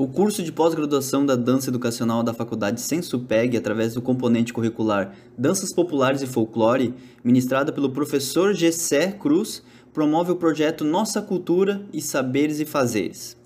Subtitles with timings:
[0.00, 5.74] O curso de pós-graduação da Dança Educacional da Faculdade Sensupeg, através do componente curricular Danças
[5.74, 12.60] Populares e Folclore, ministrada pelo professor Gessé Cruz, promove o projeto Nossa Cultura e Saberes
[12.60, 13.36] e Fazeres.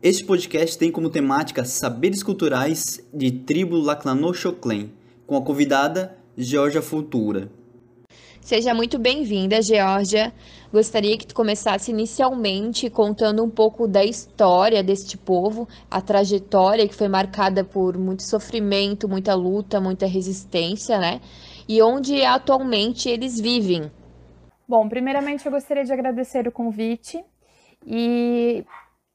[0.00, 4.92] Este podcast tem como temática Saberes Culturais de Tribo Laclanô Choclen,
[5.26, 7.50] com a convidada Georgia Futura.
[8.42, 10.32] Seja muito bem-vinda, Georgia.
[10.72, 16.94] Gostaria que tu começasse inicialmente contando um pouco da história deste povo, a trajetória que
[16.94, 21.20] foi marcada por muito sofrimento, muita luta, muita resistência, né?
[21.68, 23.92] E onde atualmente eles vivem.
[24.68, 27.24] Bom, primeiramente eu gostaria de agradecer o convite
[27.86, 28.64] e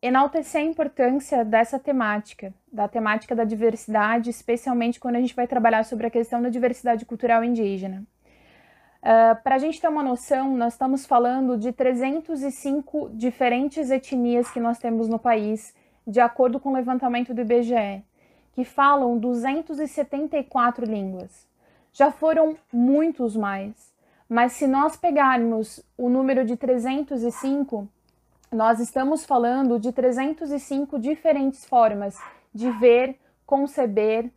[0.02, 5.84] enaltecer a importância dessa temática, da temática da diversidade, especialmente quando a gente vai trabalhar
[5.84, 8.06] sobre a questão da diversidade cultural indígena.
[9.10, 14.60] Ah, Para a gente ter uma noção, nós estamos falando de 305 diferentes etnias que
[14.60, 15.74] nós temos no país,
[16.06, 18.04] de acordo com o levantamento do IBGE,
[18.52, 21.48] que falam 274 línguas.
[21.94, 23.94] Já foram muitos mais,
[24.28, 27.88] mas se nós pegarmos o número de 305,
[28.52, 32.18] nós estamos falando de 305 diferentes formas
[32.54, 34.30] de ver, conceber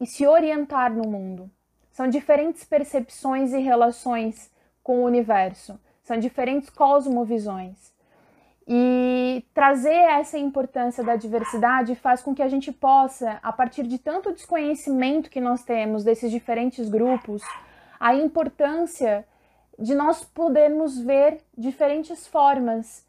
[0.00, 1.50] e se orientar no mundo.
[1.94, 4.50] São diferentes percepções e relações
[4.82, 7.94] com o universo, são diferentes cosmovisões.
[8.66, 13.98] E trazer essa importância da diversidade faz com que a gente possa, a partir de
[13.98, 17.42] tanto desconhecimento que nós temos desses diferentes grupos,
[18.00, 19.24] a importância
[19.78, 23.06] de nós podermos ver diferentes formas,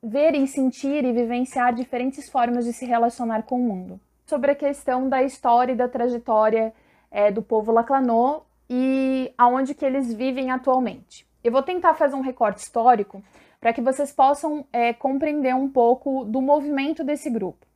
[0.00, 4.00] ver e sentir e vivenciar diferentes formas de se relacionar com o mundo.
[4.24, 6.72] Sobre a questão da história e da trajetória
[7.10, 11.26] é, do povo Laclanô e aonde que eles vivem atualmente.
[11.42, 13.22] Eu vou tentar fazer um recorte histórico
[13.60, 17.66] para que vocês possam é, compreender um pouco do movimento desse grupo.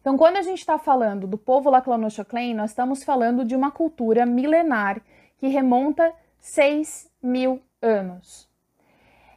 [0.00, 4.24] Então, quando a gente está falando do povo Laclanochoclen, nós estamos falando de uma cultura
[4.24, 5.00] milenar
[5.38, 8.48] que remonta 6 mil anos.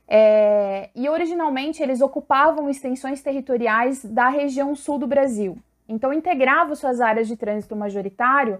[0.07, 5.57] É, e originalmente eles ocupavam extensões territoriais da região sul do Brasil.
[5.87, 8.59] Então, integrava suas áreas de trânsito majoritário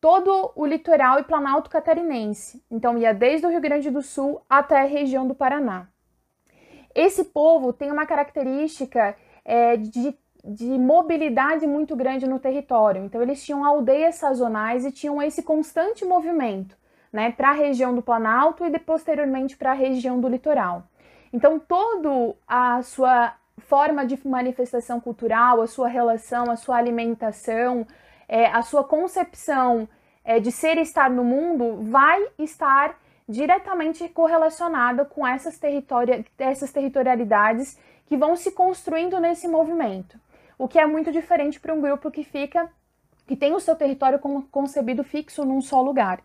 [0.00, 2.64] todo o litoral e planalto catarinense.
[2.70, 5.88] Então, ia desde o Rio Grande do Sul até a região do Paraná.
[6.94, 13.04] Esse povo tem uma característica é, de, de mobilidade muito grande no território.
[13.04, 16.76] Então, eles tinham aldeias sazonais e tinham esse constante movimento
[17.12, 20.84] né, para a região do Planalto e posteriormente para a região do litoral.
[21.32, 27.86] Então, toda a sua forma de manifestação cultural, a sua relação, a sua alimentação,
[28.28, 29.88] é, a sua concepção
[30.24, 36.72] é, de ser e estar no mundo vai estar diretamente correlacionada com essas, territori essas
[36.72, 40.18] territorialidades que vão se construindo nesse movimento.
[40.58, 42.68] O que é muito diferente para um grupo que fica,
[43.26, 44.18] que tem o seu território
[44.50, 46.20] concebido fixo num só lugar.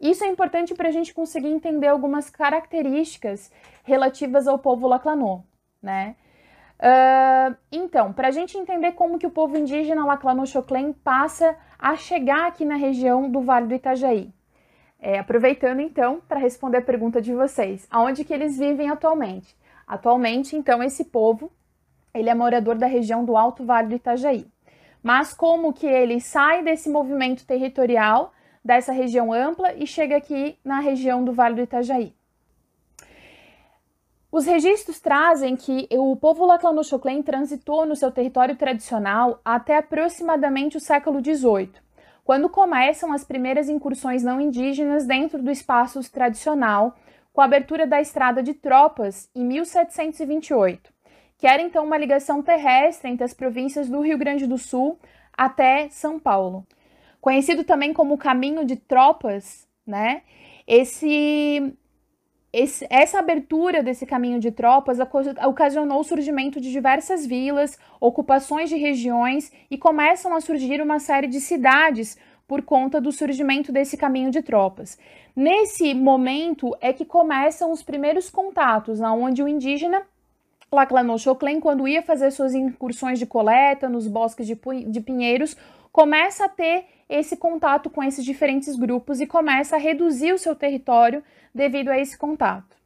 [0.00, 3.52] Isso é importante para a gente conseguir entender algumas características
[3.84, 5.42] relativas ao povo Laclanô,
[5.80, 6.16] né?
[6.80, 12.46] Uh, então, para a gente entender como que o povo indígena Laclanochoclen passa a chegar
[12.46, 14.32] aqui na região do Vale do Itajaí.
[14.98, 19.54] É, aproveitando então para responder a pergunta de vocês, aonde que eles vivem atualmente?
[19.86, 21.52] Atualmente, então, esse povo,
[22.14, 24.46] ele é morador da região do Alto Vale do Itajaí.
[25.02, 28.32] Mas como que ele sai desse movimento territorial,
[28.64, 32.14] dessa região ampla e chega aqui na região do Vale do Itajaí?
[34.32, 40.80] Os registros trazem que o povo Laclanochoclen transitou no seu território tradicional até aproximadamente o
[40.80, 41.72] século XVIII,
[42.24, 46.94] quando começam as primeiras incursões não indígenas dentro do espaço tradicional,
[47.32, 50.92] com a abertura da estrada de tropas em 1728,
[51.36, 54.96] que era então uma ligação terrestre entre as províncias do Rio Grande do Sul
[55.36, 56.64] até São Paulo.
[57.20, 60.22] Conhecido também como Caminho de Tropas, né?
[60.66, 61.76] Esse
[62.52, 64.98] esse, essa abertura desse caminho de tropas
[65.46, 71.28] ocasionou o surgimento de diversas vilas, ocupações de regiões e começam a surgir uma série
[71.28, 74.98] de cidades por conta do surgimento desse caminho de tropas.
[75.36, 80.02] Nesse momento é que começam os primeiros contatos, onde o indígena
[80.72, 85.56] Laclanô Choclen, quando ia fazer suas incursões de coleta nos bosques de, de pinheiros,
[85.92, 90.54] começa a ter esse contato com esses diferentes grupos e começa a reduzir o seu
[90.54, 92.76] território devido a esse contato.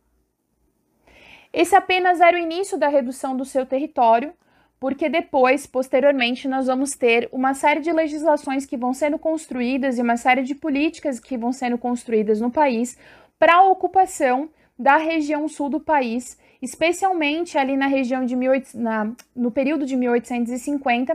[1.53, 4.33] Esse apenas era o início da redução do seu território,
[4.81, 10.03] porque depois, posteriormente, nós vamos ter uma série de legislações que vão sendo construídas e
[10.03, 12.99] uma série de políticas que vão sendo construídas no país
[13.39, 19.13] para a ocupação da região sul do país, especialmente ali na região de 18, na,
[19.35, 21.15] no período de 1850,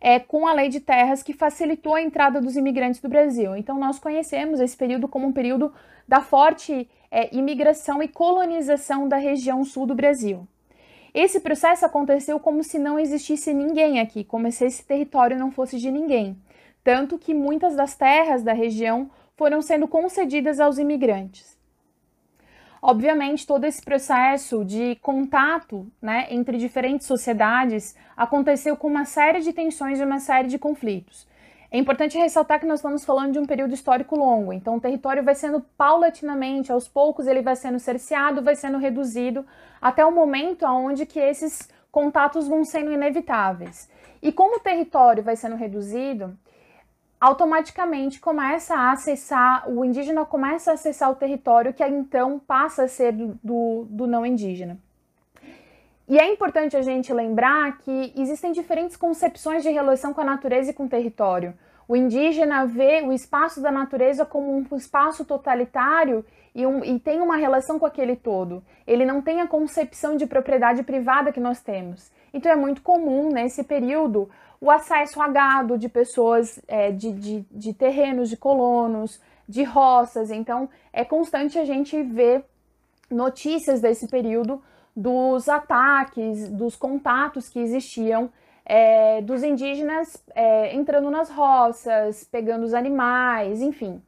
[0.00, 3.54] é, com a lei de terras que facilitou a entrada dos imigrantes do Brasil.
[3.54, 5.72] Então, nós conhecemos esse período como um período
[6.08, 10.46] da forte é, imigração e colonização da região sul do Brasil.
[11.12, 15.76] Esse processo aconteceu como se não existisse ninguém aqui, como se esse território não fosse
[15.76, 16.36] de ninguém.
[16.84, 21.58] Tanto que muitas das terras da região foram sendo concedidas aos imigrantes.
[22.82, 29.52] Obviamente, todo esse processo de contato né, entre diferentes sociedades aconteceu com uma série de
[29.52, 31.28] tensões e uma série de conflitos.
[31.70, 35.22] É importante ressaltar que nós estamos falando de um período histórico longo, então o território
[35.22, 39.46] vai sendo paulatinamente, aos poucos ele vai sendo cerceado, vai sendo reduzido,
[39.80, 43.88] até o momento onde que esses contatos vão sendo inevitáveis.
[44.20, 46.36] E como o território vai sendo reduzido,
[47.20, 52.88] automaticamente começa a acessar, o indígena começa a acessar o território que então passa a
[52.88, 54.78] ser do, do, não indígena.
[56.08, 60.70] E é importante a gente lembrar que existem diferentes concepções de relação com a natureza
[60.70, 61.54] e com o território.
[61.86, 66.24] O indígena vê o espaço da natureza como um espaço totalitário
[66.54, 68.62] e, um, e, tem uma relação com aquele todo.
[68.86, 72.10] Ele não tem a concepção de propriedade privada que nós temos.
[72.32, 74.28] Então é muito comum nesse período
[74.60, 80.30] o acesso a gado de pessoas, é, de, de, de terrenos, de colonos, de roças.
[80.30, 82.44] Então é constante a gente ver
[83.10, 84.62] notícias desse período
[84.94, 88.30] dos ataques, dos contatos que existiam
[88.64, 94.02] é, dos indígenas é, entrando nas roças, pegando os animais, enfim.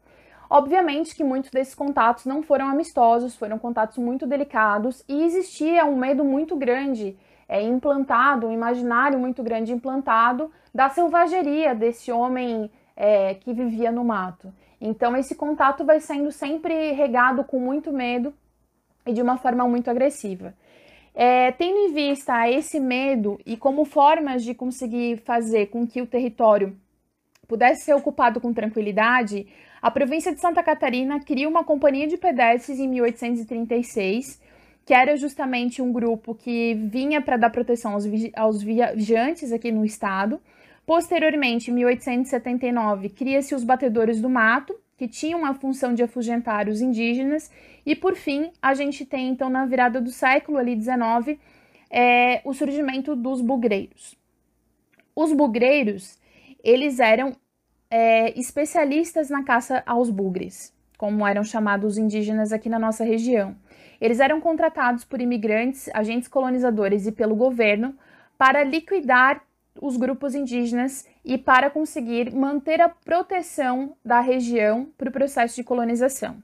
[0.48, 5.96] Obviamente que muitos desses contatos não foram amistosos, foram contatos muito delicados e existia um
[5.96, 7.16] medo muito grande
[7.52, 14.02] é, implantado, um imaginário muito grande implantado da selvageria desse homem é, que vivia no
[14.02, 14.50] mato.
[14.80, 18.32] Então esse contato vai sendo sempre regado com muito medo
[19.06, 20.54] e de uma forma muito agressiva.
[21.14, 26.06] É, tendo em vista esse medo e como formas de conseguir fazer com que o
[26.06, 26.74] território
[27.46, 29.46] pudesse ser ocupado com tranquilidade,
[29.82, 34.40] a província de Santa Catarina cria uma companhia de pedestres em 1836,
[34.84, 39.70] que era justamente um grupo que vinha para dar proteção aos, vi aos viajantes aqui
[39.70, 40.40] no estado.
[40.84, 46.80] Posteriormente, em 1879, cria-se os batedores do mato, que tinham a função de afugentar os
[46.80, 47.50] indígenas,
[47.84, 51.38] e por fim, a gente tem então na virada do século ali 19
[51.90, 54.16] é, o surgimento dos bugreiros.
[55.14, 56.18] Os bugreiros,
[56.62, 57.36] eles eram
[57.90, 60.71] é, especialistas na caça aos bugres,
[61.02, 63.56] como eram chamados os indígenas aqui na nossa região.
[64.00, 67.92] Eles eram contratados por imigrantes, agentes colonizadores e pelo governo
[68.38, 69.42] para liquidar
[69.80, 75.64] os grupos indígenas e para conseguir manter a proteção da região para o processo de
[75.64, 76.36] colonização.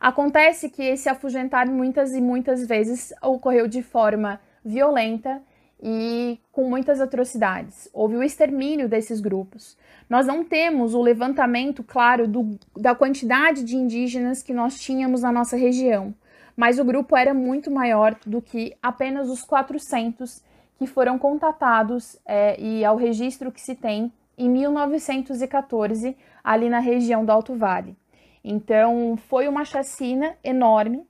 [0.00, 5.42] Acontece que esse afugentar muitas e muitas vezes ocorreu de forma violenta
[5.82, 7.88] e com muitas atrocidades.
[7.92, 9.76] Houve o extermínio desses grupos.
[10.08, 15.32] Nós não temos o levantamento claro do, da quantidade de indígenas que nós tínhamos na
[15.32, 16.14] nossa região,
[16.56, 20.42] mas o grupo era muito maior do que apenas os 400
[20.78, 27.24] que foram contatados é, e ao registro que se tem em 1914, ali na região
[27.24, 27.96] do Alto Vale.
[28.44, 31.06] Então, foi uma chacina enorme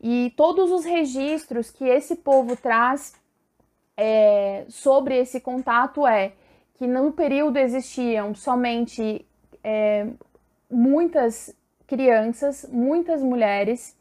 [0.00, 3.14] e todos os registros que esse povo traz
[3.96, 6.32] é, sobre esse contato é
[6.74, 9.26] que no período existiam somente
[9.64, 10.06] é,
[10.70, 11.54] muitas
[11.86, 13.96] crianças, muitas mulheres,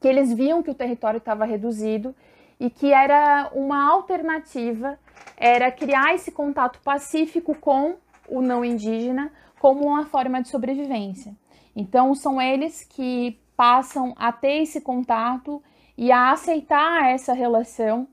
[0.00, 2.14] que eles viam que o território estava reduzido
[2.58, 4.98] e que era uma alternativa,
[5.36, 7.96] era criar esse contato pacífico com
[8.28, 11.34] o não indígena como uma forma de sobrevivência.
[11.74, 15.62] Então, são eles que passam a ter esse contato
[15.96, 18.08] e a aceitar essa relação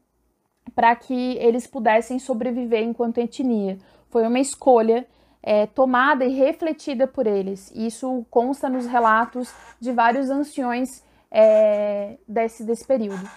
[0.73, 3.77] para que eles pudessem sobreviver enquanto etnia.
[4.09, 5.05] Foi uma escolha
[5.43, 7.71] é, tomada e refletida por eles.
[7.75, 13.29] Isso consta nos relatos de vários anciões é, desse, desse período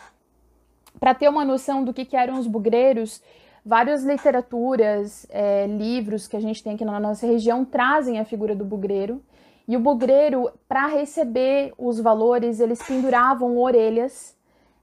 [0.98, 3.22] para ter uma noção do que, que eram os bugreiros,
[3.64, 8.54] várias literaturas, é, livros que a gente tem aqui na nossa região trazem a figura
[8.54, 9.22] do bugreiro.
[9.66, 14.34] E o bugreiro, para receber os valores, eles penduravam orelhas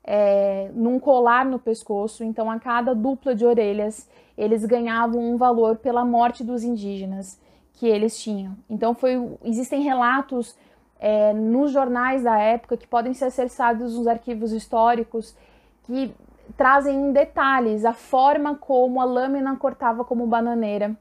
[0.05, 2.23] é, num colar no pescoço.
[2.23, 4.07] Então, a cada dupla de orelhas,
[4.37, 7.39] eles ganhavam um valor pela morte dos indígenas
[7.73, 8.55] que eles tinham.
[8.69, 10.55] Então, foi, existem relatos
[10.99, 15.35] é, nos jornais da época que podem ser acessados nos arquivos históricos
[15.83, 16.13] que
[16.55, 20.95] trazem em detalhes a forma como a lâmina cortava como bananeira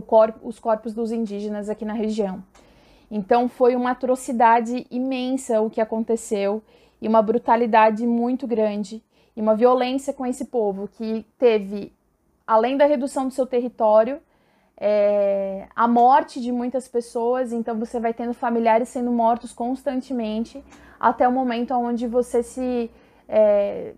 [0.00, 2.44] corpo, os corpos dos indígenas aqui na região.
[3.10, 6.62] Então foi uma atrocidade imensa o que aconteceu
[7.00, 9.02] e uma brutalidade muito grande
[9.36, 11.92] e uma violência com esse povo que teve,
[12.46, 14.20] além da redução do seu território,
[14.76, 17.52] é, a morte de muitas pessoas.
[17.52, 20.64] Então você vai tendo familiares sendo mortos constantemente
[20.98, 22.90] até o momento onde você se
[23.28, 23.94] é,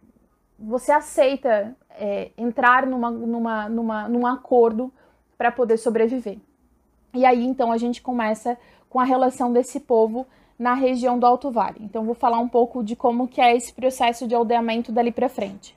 [0.59, 4.92] você aceita é, entrar numa, numa, numa, num acordo
[5.37, 6.38] para poder sobreviver.
[7.14, 8.56] E aí então a gente começa
[8.88, 10.26] com a relação desse povo
[10.62, 11.81] na região do Alto Vale.
[11.81, 15.28] Então vou falar um pouco de como que é esse processo de aldeamento dali para
[15.28, 15.76] frente.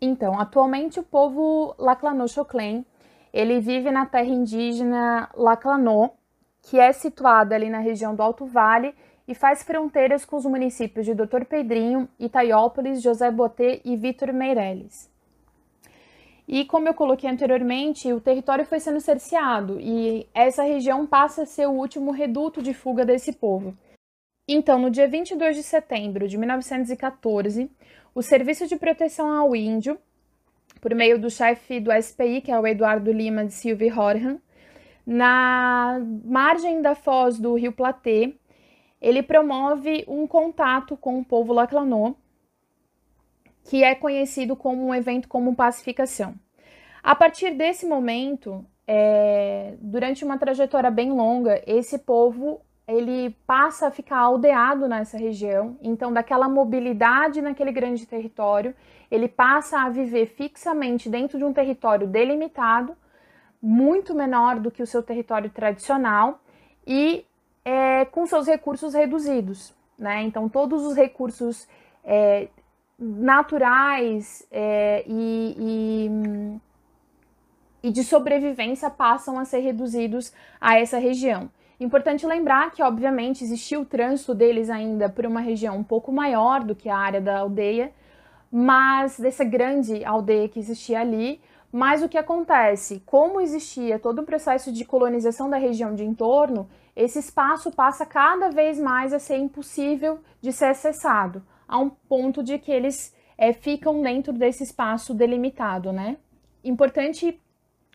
[0.00, 2.86] Então, atualmente o povo Laclanô-Choclen,
[3.32, 6.10] ele vive na terra indígena Laclanô,
[6.62, 8.94] que é situada ali na região do Alto Vale
[9.26, 15.10] e faz fronteiras com os municípios de Doutor Pedrinho, Itaiópolis, José Botê e Vitor Meireles.
[16.46, 21.46] E como eu coloquei anteriormente, o território foi sendo cerceado e essa região passa a
[21.46, 23.74] ser o último reduto de fuga desse povo.
[24.46, 27.70] Então, no dia 22 de setembro de 1914,
[28.14, 29.98] o Serviço de Proteção ao Índio,
[30.82, 34.38] por meio do chefe do SPI, que é o Eduardo Lima de Silva Horhan,
[35.06, 38.34] na margem da foz do Rio Platê,
[39.00, 42.14] ele promove um contato com o povo Laclanô,
[43.64, 46.34] que é conhecido como um evento como pacificação.
[47.02, 53.90] A partir desse momento, é, durante uma trajetória bem longa, esse povo ele passa a
[53.90, 58.74] ficar aldeado nessa região, então daquela mobilidade naquele grande território,
[59.10, 62.94] ele passa a viver fixamente dentro de um território delimitado,
[63.60, 66.42] muito menor do que o seu território tradicional
[66.86, 67.24] e
[67.64, 70.22] é, com seus recursos reduzidos, né?
[70.22, 71.66] Então todos os recursos
[72.04, 72.48] é,
[72.98, 75.56] naturais é, e,
[77.82, 81.50] e, e de sobrevivência passam a ser reduzidos a essa região.
[81.78, 86.62] Importante lembrar que, obviamente, existiu o trânsito deles ainda por uma região um pouco maior
[86.62, 87.92] do que a área da aldeia,
[88.50, 91.40] mas dessa grande aldeia que existia ali.
[91.72, 93.02] Mas o que acontece?
[93.04, 98.50] Como existia todo o processo de colonização da região de entorno, esse espaço passa cada
[98.50, 103.52] vez mais a ser impossível de ser acessado a um ponto de que eles é,
[103.52, 106.16] ficam dentro desse espaço delimitado, né?
[106.62, 107.40] Importante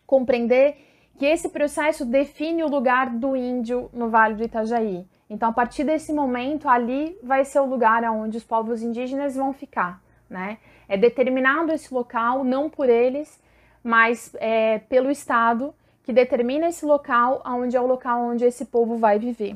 [0.06, 0.78] compreender
[1.18, 5.06] que esse processo define o lugar do índio no Vale do Itajaí.
[5.30, 9.54] Então, a partir desse momento, ali vai ser o lugar onde os povos indígenas vão
[9.54, 10.58] ficar, né?
[10.88, 13.40] É determinado esse local não por eles,
[13.84, 15.74] mas é, pelo Estado
[16.04, 19.56] que determina esse local, onde é o local onde esse povo vai viver.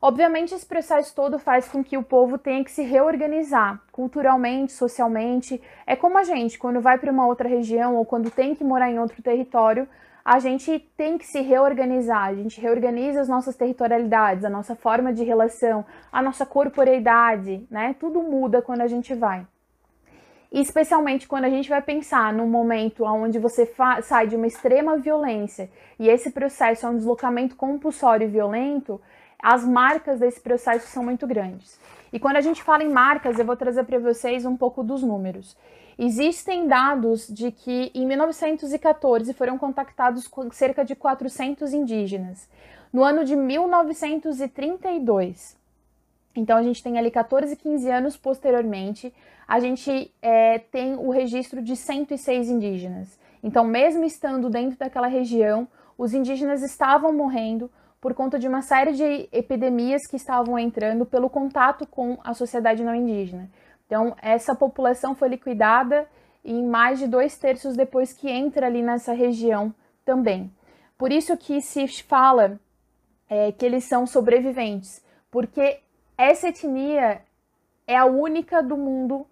[0.00, 5.60] Obviamente, esse processo todo faz com que o povo tenha que se reorganizar culturalmente, socialmente.
[5.86, 8.90] É como a gente, quando vai para uma outra região ou quando tem que morar
[8.90, 9.88] em outro território,
[10.24, 12.24] a gente tem que se reorganizar.
[12.24, 17.96] A gente reorganiza as nossas territorialidades, a nossa forma de relação, a nossa corporeidade, né?
[17.98, 19.46] Tudo muda quando a gente vai.
[20.52, 23.70] E especialmente quando a gente vai pensar num momento onde você
[24.02, 29.00] sai de uma extrema violência e esse processo é um deslocamento compulsório e violento,
[29.42, 31.78] as marcas desse processo são muito grandes.
[32.12, 35.02] E quando a gente fala em marcas, eu vou trazer para vocês um pouco dos
[35.02, 35.56] números.
[35.98, 42.48] Existem dados de que em 1914 foram contactados cerca de 400 indígenas.
[42.92, 45.56] No ano de 1932,
[46.34, 49.12] então a gente tem ali 14, 15 anos posteriormente,
[49.46, 53.18] a gente é, tem o registro de 106 indígenas.
[53.42, 58.92] Então, mesmo estando dentro daquela região, os indígenas estavam morrendo, por conta de uma série
[58.92, 63.50] de epidemias que estavam entrando pelo contato com a sociedade não indígena.
[63.86, 66.08] Então, essa população foi liquidada
[66.44, 69.74] em mais de dois terços depois que entra ali nessa região
[70.04, 70.52] também.
[70.96, 72.60] Por isso que se fala
[73.28, 75.80] é, que eles são sobreviventes, porque
[76.16, 77.22] essa etnia
[77.86, 79.26] é a única do mundo,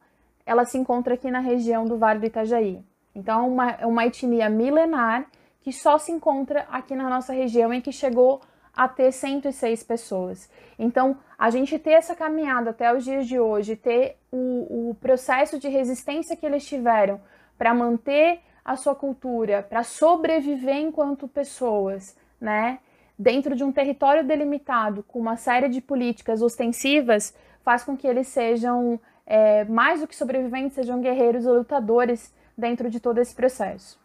[0.45, 2.83] ela se encontra aqui na região do Vale do Itajaí.
[3.15, 5.27] Então, é uma, é uma etnia milenar
[5.61, 8.41] que só se encontra aqui na nossa região e que chegou
[8.77, 10.51] a ter 106 pessoas.
[10.79, 15.59] Então, a gente ter essa caminhada até os dias de hoje, ter o, o processo
[15.59, 17.21] de resistência que eles tiveram
[17.57, 22.81] para manter a sua cultura, para sobreviver enquanto pessoas, né?
[23.19, 28.29] Dentro de um território delimitado, com uma série de políticas ostensivas, faz com que eles
[28.29, 33.99] sejam, é, mais do que sobreviventes, sejam guerreiros ou lutadores dentro de todo esse processo.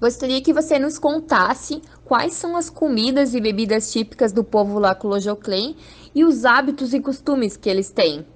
[0.00, 5.76] Gostaria que você nos contasse quais são as comidas e bebidas típicas do povo Laculojoclen
[6.14, 8.26] e os hábitos e costumes que eles têm.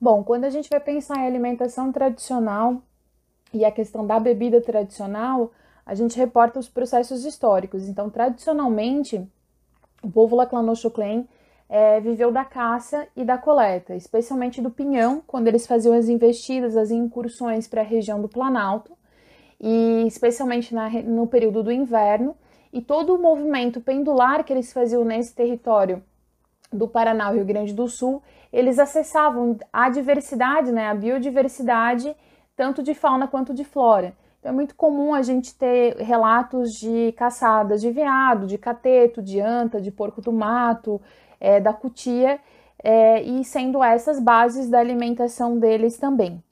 [0.00, 2.82] Bom, quando a gente vai pensar em alimentação tradicional
[3.52, 5.50] e a questão da bebida tradicional,
[5.84, 7.88] a gente reporta os processos históricos.
[7.88, 9.26] Então, tradicionalmente,
[10.02, 11.26] o povo Laclanochoclen
[11.68, 16.76] é, viveu da caça e da coleta, especialmente do pinhão, quando eles faziam as investidas,
[16.76, 18.96] as incursões para a região do Planalto,
[19.60, 22.36] e especialmente na, no período do inverno,
[22.72, 26.02] e todo o movimento pendular que eles faziam nesse território
[26.72, 28.22] do Paraná e Rio Grande do Sul,
[28.52, 32.14] eles acessavam a diversidade, né, a biodiversidade,
[32.54, 34.14] tanto de fauna quanto de flora.
[34.38, 39.40] Então é muito comum a gente ter relatos de caçadas de veado, de cateto, de
[39.40, 41.00] anta, de porco do mato,
[41.40, 42.38] é, da cutia,
[42.82, 46.42] é, e sendo essas bases da alimentação deles também.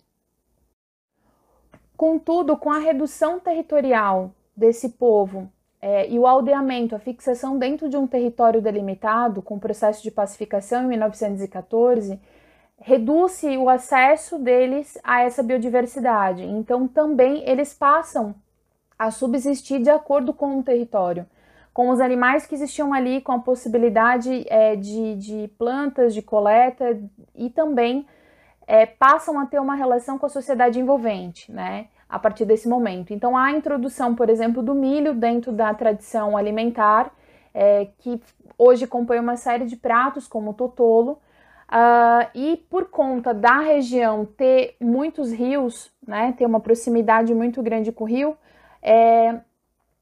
[1.97, 5.51] Contudo, com a redução territorial desse povo
[5.81, 10.11] é, e o aldeamento, a fixação dentro de um território delimitado, com o processo de
[10.11, 12.21] pacificação em 1914,
[12.79, 16.45] reduz-se o acesso deles a essa biodiversidade.
[16.45, 18.35] Então, também eles passam
[18.99, 21.27] a subsistir de acordo com o território
[21.77, 26.99] com os animais que existiam ali, com a possibilidade é, de, de, plantas, de coleta
[27.35, 28.07] e também
[28.67, 31.87] é, passam a ter uma relação com a sociedade envolvente, né?
[32.09, 33.13] A partir desse momento.
[33.13, 37.13] Então, há a introdução, por exemplo, do milho dentro da tradição alimentar,
[37.55, 38.21] é, que
[38.59, 41.19] hoje compõe uma série de pratos, como o totolo,
[41.69, 47.93] uh, e por conta da região ter muitos rios, né, ter uma proximidade muito grande
[47.93, 48.37] com o rio,
[48.83, 49.41] é,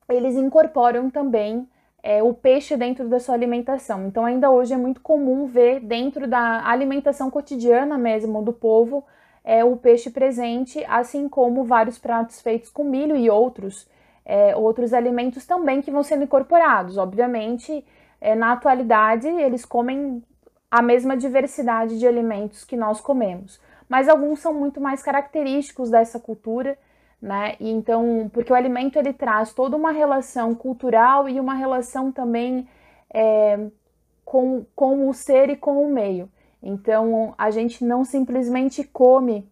[0.09, 1.69] eles incorporam também
[2.07, 4.07] é, o peixe dentro da sua alimentação.
[4.07, 9.03] Então, ainda hoje é muito comum ver dentro da alimentação cotidiana mesmo do povo
[9.43, 13.89] é, o peixe presente, assim como vários pratos feitos com milho e outros,
[14.23, 16.99] é, outros alimentos também que vão sendo incorporados.
[16.99, 17.83] Obviamente,
[18.21, 20.23] é, na atualidade, eles comem
[20.71, 23.59] a mesma diversidade de alimentos que nós comemos,
[23.89, 26.77] mas alguns são muito mais característicos dessa cultura
[27.25, 27.57] né?
[27.59, 32.69] E então, porque o alimento ele traz toda uma relação cultural e uma relação também
[33.13, 33.59] é,
[34.23, 36.29] com, com o ser e com o meio.
[36.63, 39.51] Então, a gente não simplesmente come,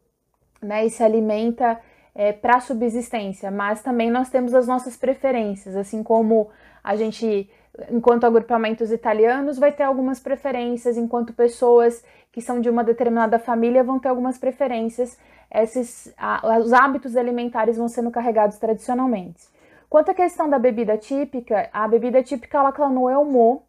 [0.61, 1.81] né, e se alimenta
[2.14, 6.50] é, para subsistência, mas também nós temos as nossas preferências, assim como
[6.85, 7.49] a gente,
[7.90, 13.83] enquanto agrupamentos italianos, vai ter algumas preferências, enquanto pessoas que são de uma determinada família
[13.83, 15.18] vão ter algumas preferências
[15.55, 19.49] esses, a, os hábitos alimentares vão sendo carregados tradicionalmente.
[19.88, 23.62] Quanto à questão da bebida típica, a bebida típica ela clamou elmo,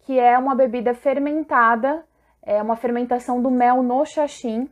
[0.00, 2.04] que é uma bebida fermentada,
[2.42, 4.68] é uma fermentação do mel no xaxim,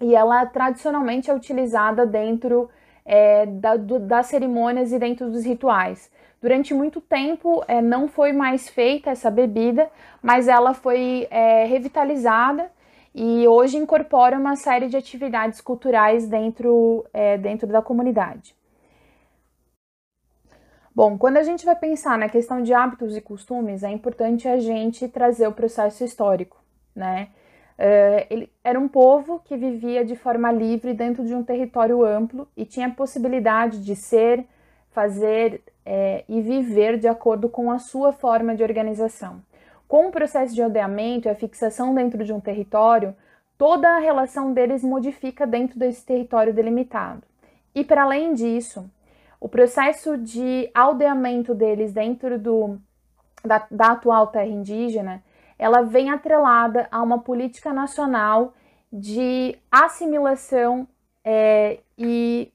[0.00, 2.70] e ela tradicionalmente é utilizada dentro
[3.04, 6.10] é, da, do, das cerimônias e dentro dos rituais.
[6.40, 9.90] Durante muito tempo é, não foi mais feita essa bebida,
[10.22, 12.70] mas ela foi é, revitalizada
[13.14, 18.56] e hoje incorpora uma série de atividades culturais dentro, é, dentro da comunidade.
[20.92, 24.58] Bom, quando a gente vai pensar na questão de hábitos e costumes, é importante a
[24.58, 26.62] gente trazer o processo histórico,
[26.94, 27.28] né?
[27.76, 32.46] Uh, ele era um povo que vivia de forma livre dentro de um território amplo
[32.56, 34.46] e tinha possibilidade de ser,
[34.92, 39.42] fazer é, e viver de acordo com a sua forma de organização.
[39.86, 43.14] Com o processo de aldeamento e a fixação dentro de um território,
[43.58, 47.22] toda a relação deles modifica dentro desse território delimitado.
[47.74, 48.88] E para além disso,
[49.40, 52.78] o processo de aldeamento deles dentro do,
[53.44, 55.22] da, da atual terra indígena,
[55.58, 58.54] ela vem atrelada a uma política nacional
[58.92, 60.88] de assimilação
[61.24, 62.50] é, e,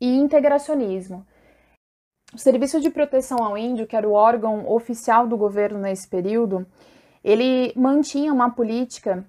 [0.00, 1.26] e integracionismo.
[2.34, 6.66] O Serviço de Proteção ao Índio, que era o órgão oficial do governo nesse período,
[7.24, 9.24] ele mantinha uma política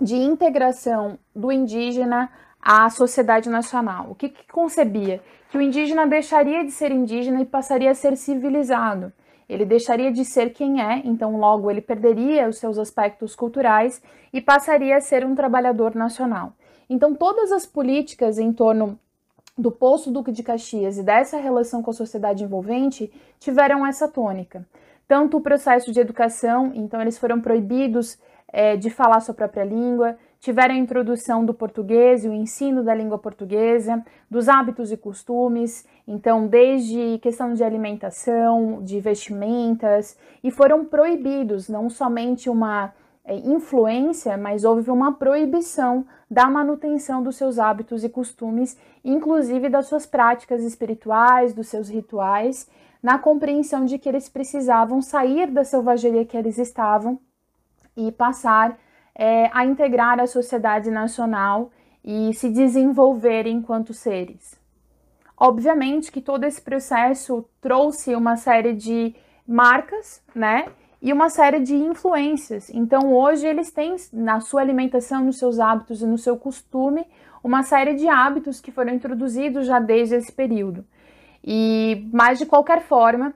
[0.00, 2.30] de integração do indígena
[2.60, 4.08] à sociedade nacional.
[4.10, 5.22] O que, que concebia?
[5.50, 9.12] Que o indígena deixaria de ser indígena e passaria a ser civilizado.
[9.48, 14.02] Ele deixaria de ser quem é, então logo ele perderia os seus aspectos culturais
[14.32, 16.54] e passaria a ser um trabalhador nacional.
[16.90, 18.98] Então todas as políticas em torno
[19.56, 24.66] do Poço Duque de Caxias e dessa relação com a sociedade envolvente tiveram essa tônica.
[25.06, 28.18] Tanto o processo de educação, então eles foram proibidos
[28.52, 32.94] é, de falar sua própria língua, tiveram a introdução do português e o ensino da
[32.94, 40.84] língua portuguesa, dos hábitos e costumes, então desde questão de alimentação, de vestimentas, e foram
[40.84, 42.92] proibidos não somente uma
[43.32, 50.04] influência, mas houve uma proibição da manutenção dos seus hábitos e costumes, inclusive das suas
[50.04, 52.68] práticas espirituais, dos seus rituais,
[53.02, 57.18] na compreensão de que eles precisavam sair da selvageria que eles estavam
[57.96, 58.78] e passar
[59.14, 61.70] é, a integrar a sociedade nacional
[62.04, 64.58] e se desenvolver enquanto seres.
[65.36, 69.14] Obviamente que todo esse processo trouxe uma série de
[69.46, 70.66] marcas, né?
[71.04, 72.70] E uma série de influências.
[72.70, 77.06] Então, hoje, eles têm na sua alimentação, nos seus hábitos e no seu costume,
[77.42, 80.82] uma série de hábitos que foram introduzidos já desde esse período.
[81.44, 83.34] E, mas de qualquer forma,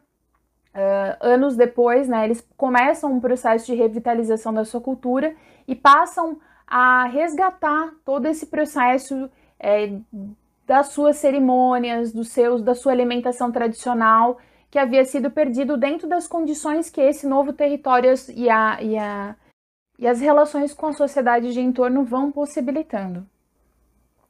[0.75, 5.35] Uh, anos depois, né, eles começam um processo de revitalização da sua cultura
[5.67, 9.29] e passam a resgatar todo esse processo
[9.59, 9.99] é,
[10.67, 14.39] das suas cerimônias, dos seus, da sua alimentação tradicional,
[14.71, 19.35] que havia sido perdido dentro das condições que esse novo território e, a, e, a,
[19.99, 23.27] e as relações com a sociedade de entorno vão possibilitando.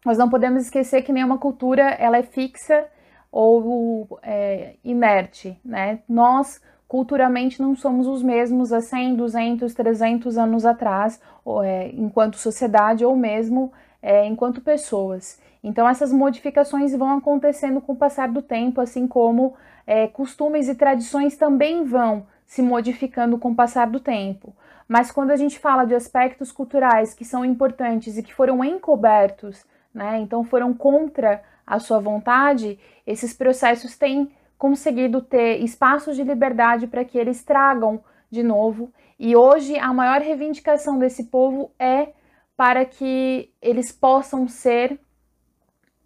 [0.05, 2.87] Nós não podemos esquecer que nenhuma cultura ela é fixa
[3.31, 6.01] ou é, inerte, né?
[6.09, 12.39] Nós culturalmente não somos os mesmos há 100, 200, 300 anos atrás, ou, é, enquanto
[12.39, 13.71] sociedade ou mesmo
[14.01, 15.39] é, enquanto pessoas.
[15.63, 19.55] Então essas modificações vão acontecendo com o passar do tempo, assim como
[19.89, 24.55] é, costumes e tradições também vão se modificando com o passar do tempo.
[24.87, 29.65] Mas quando a gente fala de aspectos culturais que são importantes e que foram encobertos,
[29.95, 36.87] né, então foram contra a sua vontade, esses processos têm conseguido ter espaços de liberdade
[36.87, 38.93] para que eles tragam de novo.
[39.19, 42.13] E hoje a maior reivindicação desse povo é
[42.55, 45.01] para que eles possam ser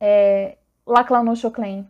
[0.01, 1.88] é, Laclanochoclen,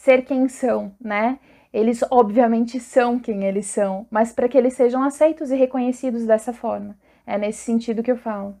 [0.00, 1.38] ser quem são, né?
[1.72, 6.54] Eles obviamente são quem eles são, mas para que eles sejam aceitos e reconhecidos dessa
[6.54, 6.96] forma.
[7.26, 8.56] É nesse sentido que eu falo.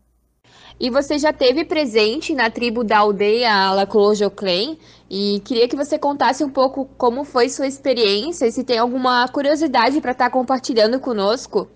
[0.78, 6.44] E você já teve presente na tribo da aldeia Laclojoclen e queria que você contasse
[6.44, 11.00] um pouco como foi sua experiência e se tem alguma curiosidade para estar tá compartilhando
[11.00, 11.68] conosco.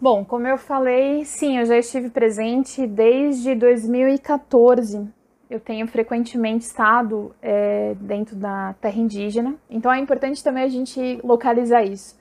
[0.00, 5.17] Bom, como eu falei, sim, eu já estive presente desde 2014.
[5.50, 11.20] Eu tenho frequentemente estado é, dentro da terra indígena, então é importante também a gente
[11.24, 12.18] localizar isso.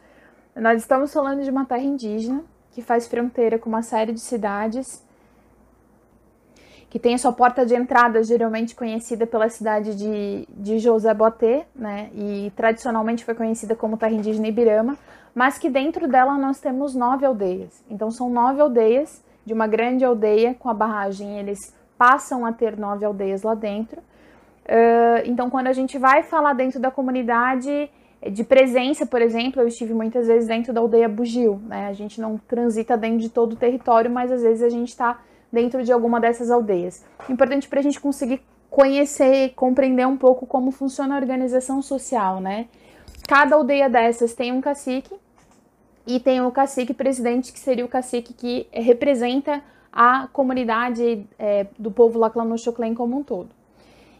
[0.55, 5.05] Nós estamos falando de uma terra indígena que faz fronteira com uma série de cidades
[6.89, 11.67] que tem a sua porta de entrada geralmente conhecida pela cidade de, de José Boté,
[11.75, 14.97] né, e tradicionalmente foi conhecida como terra indígena Ibirama,
[15.35, 17.83] mas que dentro dela nós temos nove aldeias.
[17.89, 22.77] Então são nove aldeias de uma grande aldeia com a barragem, eles passam a ter
[22.77, 23.99] nove aldeias lá dentro.
[23.99, 27.89] Uh, então quando a gente vai falar dentro da comunidade
[28.31, 31.87] de presença, por exemplo, eu estive muitas vezes dentro da aldeia Bugio, né?
[31.87, 35.19] A gente não transita dentro de todo o território, mas às vezes a gente está
[35.51, 37.05] dentro de alguma dessas aldeias.
[37.29, 42.67] Importante para a gente conseguir conhecer, compreender um pouco como funciona a organização social, né?
[43.27, 45.13] Cada aldeia dessas tem um cacique
[46.05, 51.91] e tem o cacique presidente, que seria o cacique que representa a comunidade é, do
[51.91, 53.49] povo Laclanochoclen como um todo.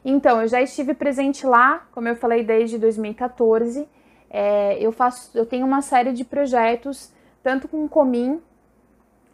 [0.04, 3.88] Então, eu já estive presente lá, como eu falei, desde 2014.
[4.30, 7.12] É, eu faço, eu tenho uma série de projetos,
[7.44, 8.42] tanto com o Comim,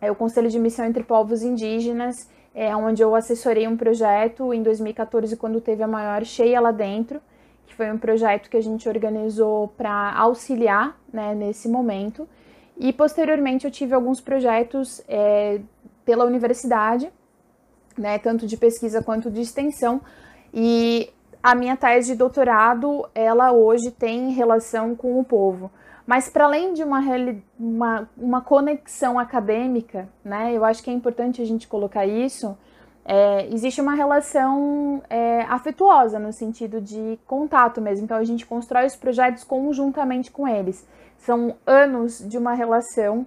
[0.02, 4.62] é o Conselho de Missão entre Povos Indígenas, é, onde eu assessorei um projeto em
[4.62, 7.22] 2014, quando teve a maior cheia lá dentro,
[7.66, 12.28] que foi um projeto que a gente organizou para auxiliar né, nesse momento.
[12.78, 15.62] E posteriormente eu tive alguns projetos é,
[16.06, 17.12] pela universidade,
[17.98, 20.02] né, tanto de pesquisa quanto de extensão.
[20.54, 21.10] E
[21.42, 25.72] a minha tese de doutorado, ela hoje tem relação com o povo.
[26.06, 27.00] Mas para além de uma,
[27.58, 32.58] uma, uma, conexão acadêmica, né, eu acho que é importante a gente colocar isso,
[33.06, 38.06] é, existe uma relação é, afetuosa no sentido de contato mesmo.
[38.06, 40.86] Então a gente constrói os projetos conjuntamente com eles.
[41.18, 43.26] São anos de uma relação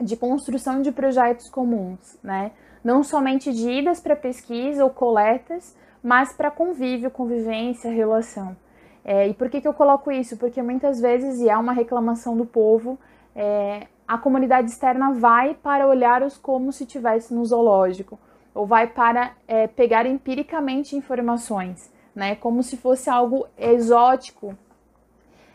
[0.00, 2.52] de construção de projetos comuns, né?
[2.84, 8.56] Não somente de idas para pesquisa ou coletas, mas para convívio, convivência, relação.
[9.04, 10.36] É, e por que, que eu coloco isso?
[10.36, 12.98] Porque muitas vezes, e é uma reclamação do povo,
[13.34, 18.18] é, a comunidade externa vai para olhar-os como se estivesse no zoológico,
[18.54, 22.36] ou vai para é, pegar empiricamente informações, né?
[22.36, 24.56] Como se fosse algo exótico.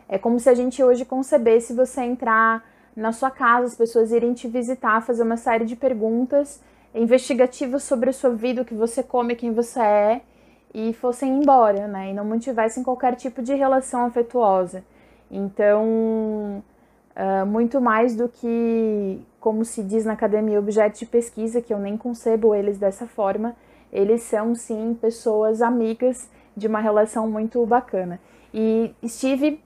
[0.08, 2.64] É como se a gente hoje concebesse você entrar
[2.96, 6.62] na sua casa, as pessoas irem te visitar, fazer uma série de perguntas
[6.94, 10.22] investigativas sobre a sua vida, o que você come, quem você é,
[10.74, 12.12] e fossem embora, né?
[12.12, 14.84] E não mantivessem qualquer tipo de relação afetuosa.
[15.30, 16.64] Então,
[17.16, 21.80] uh, muito mais do que, como se diz na academia, objetos de pesquisa, que eu
[21.80, 23.56] nem concebo eles dessa forma,
[23.92, 28.20] eles são sim pessoas amigas de uma relação muito bacana.
[28.54, 29.62] E estive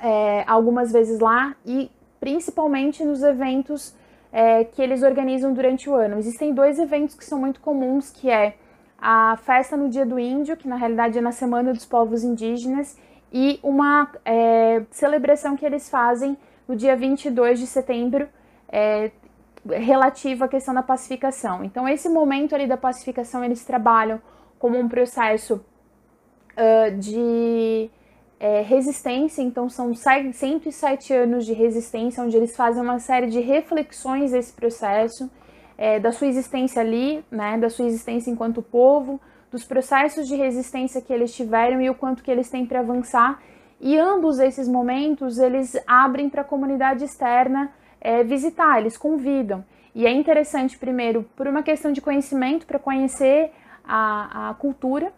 [0.00, 1.90] é, algumas vezes lá e
[2.28, 3.94] principalmente nos eventos
[4.30, 6.18] é, que eles organizam durante o ano.
[6.18, 8.56] Existem dois eventos que são muito comuns, que é
[8.98, 12.98] a festa no Dia do Índio, que na realidade é na Semana dos Povos Indígenas,
[13.32, 16.36] e uma é, celebração que eles fazem
[16.66, 18.28] no dia 22 de setembro,
[18.68, 19.10] é,
[19.64, 21.64] relativo à questão da pacificação.
[21.64, 24.20] Então, esse momento ali da pacificação, eles trabalham
[24.58, 25.64] como um processo
[26.56, 27.90] uh, de
[28.40, 34.30] é, resistência, então são 107 anos de resistência, onde eles fazem uma série de reflexões
[34.30, 35.28] desse processo,
[35.76, 39.20] é, da sua existência ali, né, da sua existência enquanto povo,
[39.50, 43.40] dos processos de resistência que eles tiveram e o quanto que eles têm para avançar.
[43.80, 49.64] E ambos esses momentos eles abrem para a comunidade externa é, visitar, eles convidam.
[49.94, 53.50] E é interessante, primeiro, por uma questão de conhecimento, para conhecer
[53.84, 55.12] a, a cultura,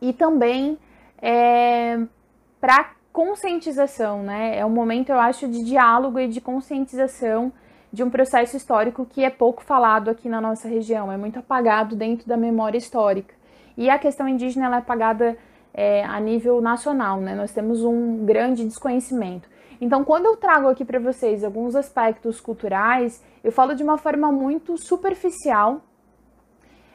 [0.00, 0.78] e também
[1.20, 1.98] é,
[2.60, 4.58] para conscientização, né?
[4.58, 7.52] É um momento, eu acho, de diálogo e de conscientização
[7.92, 11.96] de um processo histórico que é pouco falado aqui na nossa região, é muito apagado
[11.96, 13.34] dentro da memória histórica.
[13.76, 15.36] E a questão indígena ela é apagada
[15.72, 17.34] é, a nível nacional, né?
[17.34, 19.48] Nós temos um grande desconhecimento.
[19.80, 24.32] Então, quando eu trago aqui para vocês alguns aspectos culturais, eu falo de uma forma
[24.32, 25.80] muito superficial,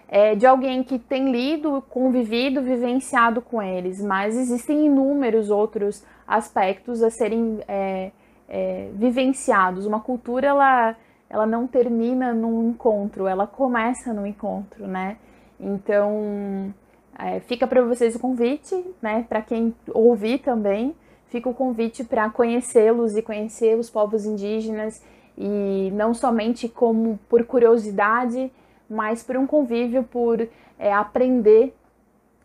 [0.07, 7.01] é, de alguém que tem lido, convivido, vivenciado com eles, mas existem inúmeros outros aspectos
[7.01, 8.11] a serem é,
[8.47, 9.85] é, vivenciados.
[9.85, 10.95] Uma cultura ela,
[11.29, 15.17] ela não termina num encontro, ela começa no encontro, né?
[15.59, 16.73] Então
[17.17, 19.25] é, fica para vocês o convite, né?
[19.27, 20.95] Para quem ouvir também,
[21.27, 25.01] fica o convite para conhecê-los e conhecer os povos indígenas
[25.35, 28.51] e não somente como por curiosidade
[28.89, 31.75] mas por um convívio, por é, aprender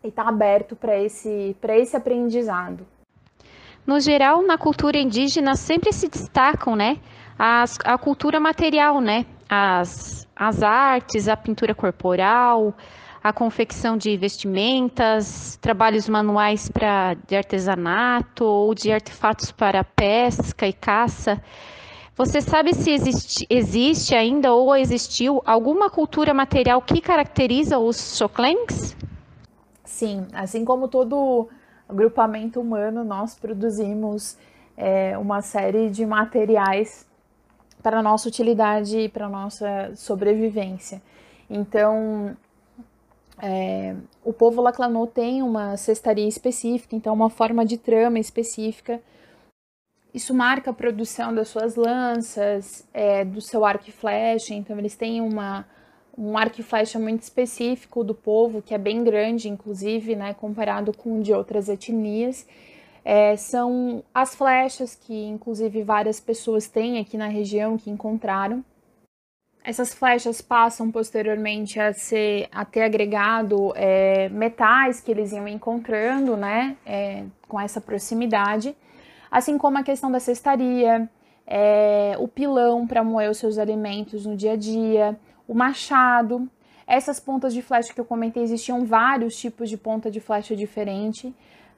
[0.03, 2.85] e estar tá aberto para esse, esse aprendizado.
[3.85, 6.97] No geral, na cultura indígena sempre se destacam, né,
[7.37, 12.73] as, a cultura material, né, as, as artes, a pintura corporal,
[13.23, 20.73] a confecção de vestimentas, trabalhos manuais para de artesanato ou de artefatos para pesca e
[20.73, 21.41] caça.
[22.19, 28.93] Você sabe se existe, existe ainda ou existiu alguma cultura material que caracteriza os Xoclengs?
[29.85, 31.47] Sim, assim como todo
[31.87, 34.37] agrupamento humano, nós produzimos
[34.75, 37.07] é, uma série de materiais
[37.81, 41.01] para nossa utilidade e para nossa sobrevivência.
[41.49, 42.35] Então,
[43.41, 48.99] é, o povo Laclanô tem uma cestaria específica, então uma forma de trama específica
[50.13, 54.53] isso marca a produção das suas lanças, é, do seu arco e flecha.
[54.53, 55.65] Então, eles têm uma,
[56.17, 60.91] um arco e flecha muito específico do povo, que é bem grande, inclusive, né, comparado
[60.95, 62.47] com o de outras etnias.
[63.05, 68.65] É, são as flechas que, inclusive, várias pessoas têm aqui na região que encontraram.
[69.63, 76.35] Essas flechas passam posteriormente a, ser, a ter agregado é, metais que eles iam encontrando,
[76.35, 78.75] né, é, com essa proximidade
[79.31, 81.09] assim como a questão da cestaria,
[81.45, 86.49] é, o pilão para moer os seus alimentos no dia a dia, o machado.
[86.85, 91.33] Essas pontas de flecha que eu comentei, existiam vários tipos de ponta de flecha diferente.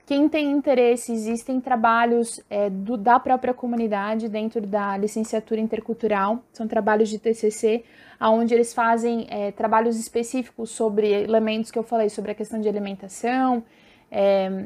[0.06, 6.68] Quem tem interesse, existem trabalhos é, do, da própria comunidade dentro da licenciatura intercultural, são
[6.68, 7.84] trabalhos de TCC,
[8.20, 12.68] onde eles fazem é, trabalhos específicos sobre elementos que eu falei, sobre a questão de
[12.68, 13.64] alimentação,
[14.12, 14.66] é,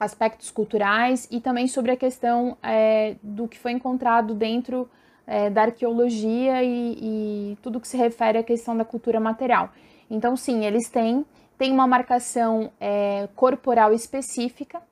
[0.00, 4.88] aspectos culturais e também sobre a questão é, do que foi encontrado dentro
[5.26, 9.70] é, da arqueologia e, e, tudo que se refere à questão da cultura material.
[10.10, 11.24] Então, sim, eles têm,
[11.58, 14.82] têm uma marcação é, corporal específica,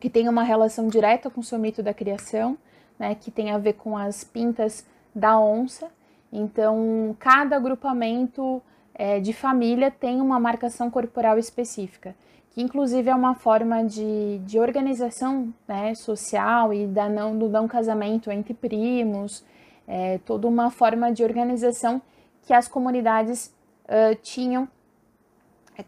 [0.00, 2.56] que tem uma relação direta com o seu mito da criação,
[2.98, 5.88] né, que tem a ver com as pintas da onça.
[6.32, 8.62] Então, cada agrupamento
[8.94, 12.14] é, de família tem uma marcação corporal específica
[12.54, 17.66] que inclusive é uma forma de, de organização né, social e da não, do não
[17.66, 19.44] casamento entre primos,
[19.88, 22.00] é, toda uma forma de organização
[22.46, 23.52] que as comunidades
[23.86, 24.68] uh, tinham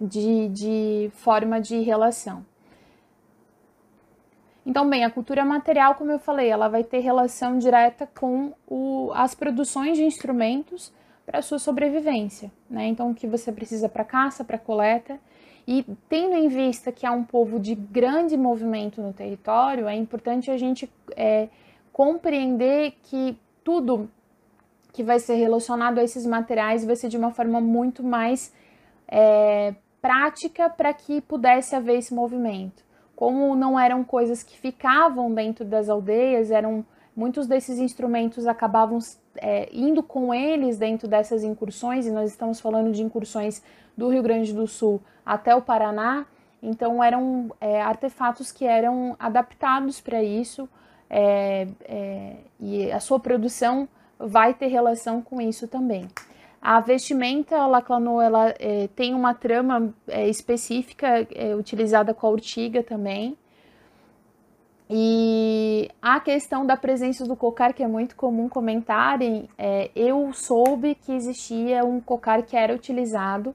[0.01, 2.45] de, de forma de relação.
[4.65, 9.13] Então, bem, a cultura material, como eu falei, ela vai ter relação direta com o,
[9.15, 10.93] as produções de instrumentos
[11.25, 12.51] para sua sobrevivência.
[12.69, 12.89] Né?
[12.89, 15.21] Então, o que você precisa para caça, para coleta,
[15.67, 20.51] e tendo em vista que há um povo de grande movimento no território, é importante
[20.51, 21.49] a gente é,
[21.93, 24.09] compreender que tudo
[24.93, 28.53] que vai ser relacionado a esses materiais vai ser de uma forma muito mais
[29.09, 32.85] é, prática para que pudesse haver esse movimento.
[33.17, 38.99] Como não eram coisas que ficavam dentro das aldeias, eram muitos desses instrumentos acabavam
[39.37, 43.63] é, indo com eles dentro dessas incursões, e nós estamos falando de incursões
[43.97, 46.27] do Rio Grande do Sul até o Paraná,
[46.63, 50.69] então eram é, artefatos que eram adaptados para isso,
[51.09, 56.09] é, é, e a sua produção vai ter relação com isso também.
[56.61, 62.83] A vestimenta Laclanô ela é, tem uma trama é, específica é, utilizada com a urtiga
[62.83, 63.37] também.
[64.89, 70.95] E a questão da presença do cocar, que é muito comum comentarem, é, eu soube
[70.95, 73.55] que existia um cocar que era utilizado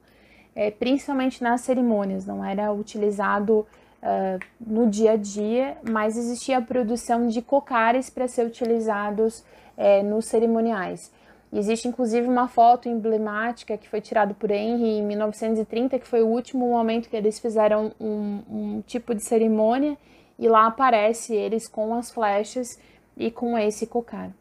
[0.55, 3.65] é, principalmente nas cerimônias, não era utilizado
[4.01, 9.43] uh, no dia a dia, mas existia a produção de cocares para ser utilizados
[9.77, 11.11] é, nos cerimoniais.
[11.53, 16.27] Existe inclusive uma foto emblemática que foi tirada por Henry em 1930, que foi o
[16.27, 19.97] último momento que eles fizeram um, um tipo de cerimônia,
[20.39, 22.79] e lá aparece eles com as flechas
[23.17, 24.31] e com esse cocar.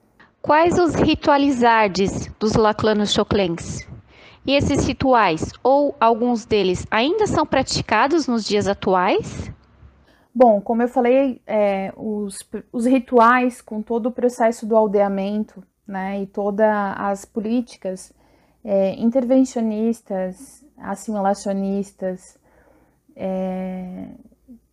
[0.40, 3.89] Quais os ritualizardes dos laclanos choclens?
[4.46, 9.52] E esses rituais, ou alguns deles, ainda são praticados nos dias atuais?
[10.34, 12.38] Bom, como eu falei, é, os,
[12.72, 18.12] os rituais, com todo o processo do aldeamento, né, e todas as políticas
[18.64, 22.38] é, intervencionistas, assimilacionistas,
[23.16, 24.06] é,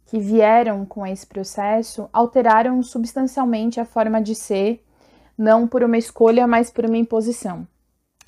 [0.06, 4.84] que vieram com esse processo, alteraram substancialmente a forma de ser,
[5.38, 7.68] não por uma escolha, mas por uma imposição.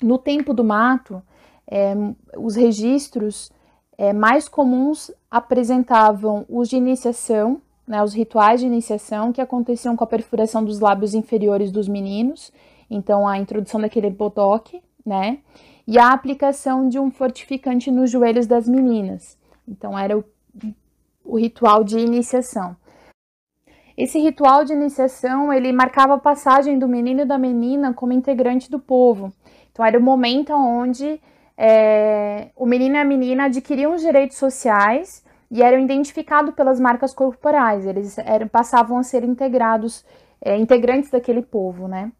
[0.02, 1.22] No tempo do mato,
[1.70, 1.94] é,
[2.36, 3.50] os registros
[3.96, 10.02] é, mais comuns apresentavam os de iniciação, né, os rituais de iniciação que aconteciam com
[10.02, 12.52] a perfuração dos lábios inferiores dos meninos,
[12.90, 15.38] então a introdução daquele botoque, né,
[15.86, 19.38] e a aplicação de um fortificante nos joelhos das meninas.
[19.66, 20.24] Então era o,
[21.24, 22.76] o ritual de iniciação.
[23.96, 28.70] Esse ritual de iniciação ele marcava a passagem do menino e da menina como integrante
[28.70, 29.32] do povo.
[29.70, 31.20] Então era o momento onde
[31.62, 37.12] é, o menino e a menina adquiriam os direitos sociais e eram identificados pelas marcas
[37.12, 40.02] corporais, eles eram, passavam a ser integrados,
[40.40, 42.10] é, integrantes daquele povo, né?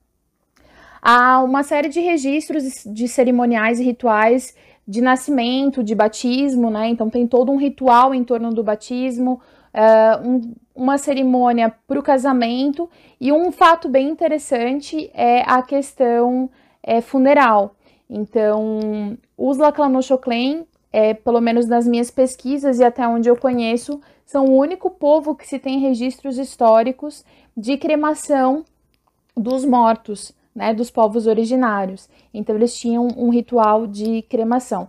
[1.01, 4.55] Há uma série de registros de cerimoniais e rituais
[4.87, 6.91] de nascimento, de batismo, né?
[6.91, 9.41] Então tem todo um ritual em torno do batismo,
[9.73, 16.51] é, um, uma cerimônia para o casamento e um fato bem interessante é a questão
[16.83, 17.75] é, funeral.
[18.13, 24.45] Então, os Laclanochoclen, é, pelo menos nas minhas pesquisas e até onde eu conheço, são
[24.45, 27.25] o único povo que se tem registros históricos
[27.57, 28.67] de cremação
[29.35, 32.07] dos mortos, né, dos povos originários.
[32.35, 34.89] Então, eles tinham um ritual de cremação.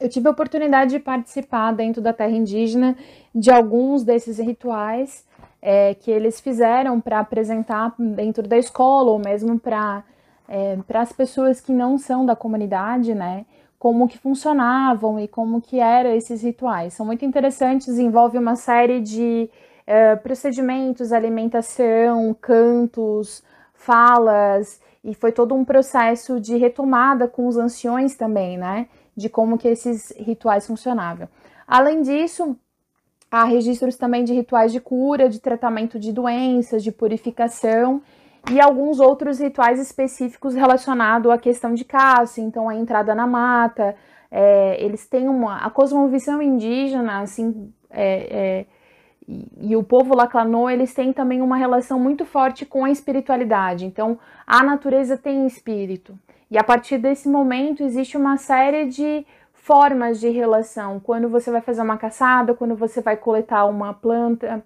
[0.00, 2.96] Eu tive a oportunidade de participar dentro da terra indígena
[3.32, 5.24] de alguns desses rituais
[5.60, 10.02] é, que eles fizeram para apresentar dentro da escola ou mesmo para
[10.52, 13.46] é, para as pessoas que não são da comunidade, né?
[13.78, 16.92] Como que funcionavam e como que eram esses rituais.
[16.92, 19.48] São muito interessantes, envolve uma série de
[19.86, 28.14] é, procedimentos, alimentação, cantos, falas, e foi todo um processo de retomada com os anciões
[28.14, 28.88] também, né?
[29.16, 31.30] De como que esses rituais funcionavam.
[31.66, 32.54] Além disso,
[33.30, 38.02] há registros também de rituais de cura, de tratamento de doenças, de purificação
[38.50, 43.94] e alguns outros rituais específicos relacionados à questão de caça, então a entrada na mata.
[44.30, 45.58] É, eles têm uma.
[45.58, 48.66] A cosmovisão indígena, assim, é, é,
[49.28, 53.84] e, e, o povo Laclanô, eles têm também uma relação muito forte com a espiritualidade.
[53.84, 56.18] Então, a natureza tem espírito.
[56.50, 60.98] E a partir desse momento existe uma série de formas de relação.
[60.98, 64.64] Quando você vai fazer uma caçada, quando você vai coletar uma planta,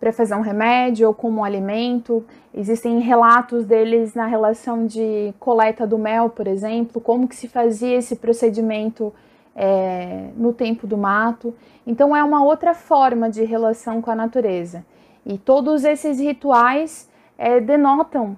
[0.00, 2.24] para fazer um remédio ou como um alimento.
[2.54, 7.98] Existem relatos deles na relação de coleta do mel, por exemplo, como que se fazia
[7.98, 9.12] esse procedimento
[9.54, 11.54] é, no tempo do mato.
[11.86, 14.84] Então é uma outra forma de relação com a natureza.
[15.26, 18.36] E todos esses rituais é, denotam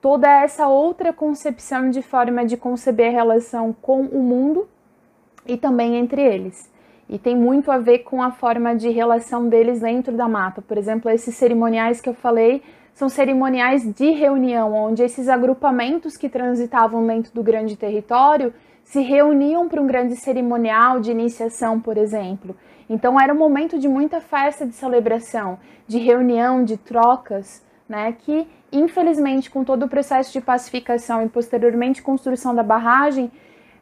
[0.00, 4.66] toda essa outra concepção de forma de conceber a relação com o mundo
[5.46, 6.68] e também entre eles
[7.10, 10.62] e tem muito a ver com a forma de relação deles dentro da mata.
[10.62, 12.62] Por exemplo, esses cerimoniais que eu falei
[12.94, 18.54] são cerimoniais de reunião, onde esses agrupamentos que transitavam dentro do grande território
[18.84, 22.54] se reuniam para um grande cerimonial de iniciação, por exemplo.
[22.88, 25.58] Então era um momento de muita festa, de celebração,
[25.88, 32.02] de reunião, de trocas, né, que infelizmente com todo o processo de pacificação e posteriormente
[32.02, 33.32] construção da barragem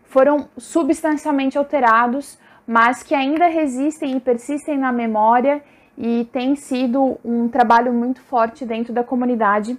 [0.04, 2.38] foram substancialmente alterados
[2.68, 5.64] mas que ainda resistem e persistem na memória
[5.96, 9.78] e tem sido um trabalho muito forte dentro da comunidade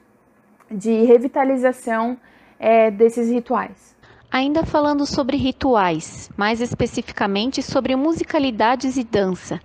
[0.72, 2.18] de revitalização
[2.60, 3.96] é, desses rituais.
[4.32, 9.60] Ainda falando sobre rituais, mais especificamente sobre musicalidades e dança,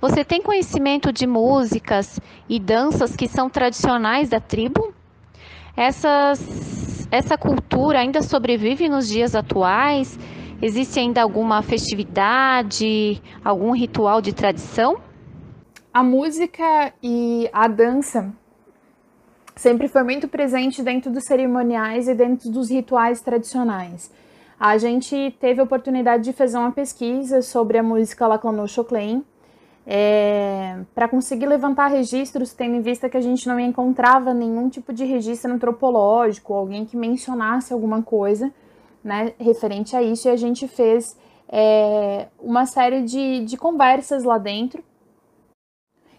[0.00, 4.92] Você tem conhecimento de músicas e danças que são tradicionais da tribo?
[5.74, 10.18] Essas, essa cultura ainda sobrevive nos dias atuais?
[10.64, 14.96] Existe ainda alguma festividade, algum ritual de tradição?
[15.92, 18.32] A música e a dança
[19.54, 24.10] sempre foi muito presente dentro dos cerimoniais e dentro dos rituais tradicionais.
[24.58, 29.22] A gente teve a oportunidade de fazer uma pesquisa sobre a música Laclanou Choclen,
[29.86, 34.94] é, para conseguir levantar registros, tendo em vista que a gente não encontrava nenhum tipo
[34.94, 38.50] de registro antropológico, alguém que mencionasse alguma coisa
[39.04, 41.16] né, referente a isso, e a gente fez
[41.48, 44.82] é, uma série de, de conversas lá dentro.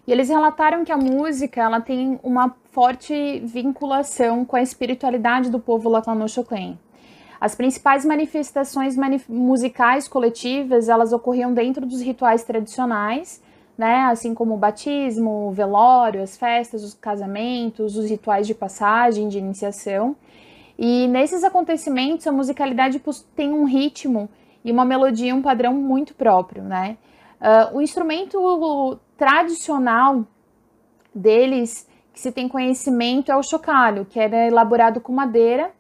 [0.08, 5.60] E eles relataram que a música ela tem uma forte vinculação com a espiritualidade do
[5.60, 6.78] povo Lacanochoclen.
[7.42, 13.42] As principais manifestações manif musicais coletivas elas ocorriam dentro dos rituais tradicionais,
[13.78, 19.28] né, assim como o batismo, o velório, as festas, os casamentos, os rituais de passagem,
[19.28, 20.16] de iniciação.
[20.78, 23.02] E nesses acontecimentos, a musicalidade
[23.36, 24.30] tem um ritmo
[24.64, 26.98] e uma melodia, um padrão muito próprio, né?
[27.40, 30.26] Uh, o instrumento tradicional
[31.14, 35.72] deles, que se tem conhecimento, é o chocalho, que era elaborado com madeira,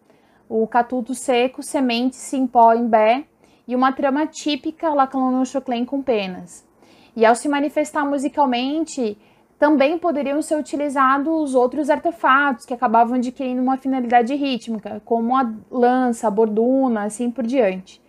[0.48, 3.26] o catuto seco, sementes em pó em bé
[3.68, 6.66] e uma trama típica lacanochoclen com penas.
[7.16, 9.18] E ao se manifestar musicalmente,
[9.58, 16.28] também poderiam ser utilizados outros artefatos que acabavam adquirindo uma finalidade rítmica, como a lança,
[16.28, 18.02] a borduna, assim por diante.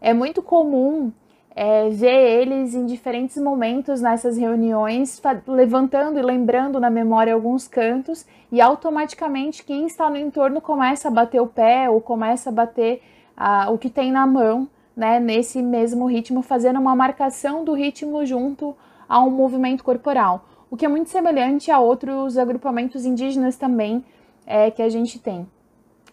[0.00, 1.12] É muito comum
[1.50, 8.24] é, ver eles em diferentes momentos nessas reuniões, levantando e lembrando na memória alguns cantos,
[8.52, 13.02] e automaticamente quem está no entorno começa a bater o pé ou começa a bater
[13.36, 18.24] ah, o que tem na mão, né, nesse mesmo ritmo, fazendo uma marcação do ritmo
[18.24, 18.76] junto
[19.08, 20.44] a um movimento corporal
[20.74, 24.04] o que é muito semelhante a outros agrupamentos indígenas também
[24.44, 25.48] é, que a gente tem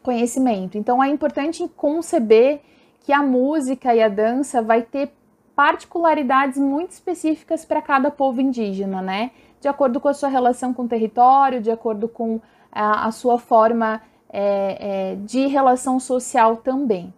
[0.03, 0.78] conhecimento.
[0.78, 2.62] Então é importante conceber
[2.99, 5.12] que a música e a dança vai ter
[5.55, 9.32] particularidades muito específicas para cada povo indígena, né?
[9.59, 12.39] De acordo com a sua relação com o território, de acordo com
[12.72, 13.99] a, a sua forma
[14.30, 17.12] é, é, de relação social também.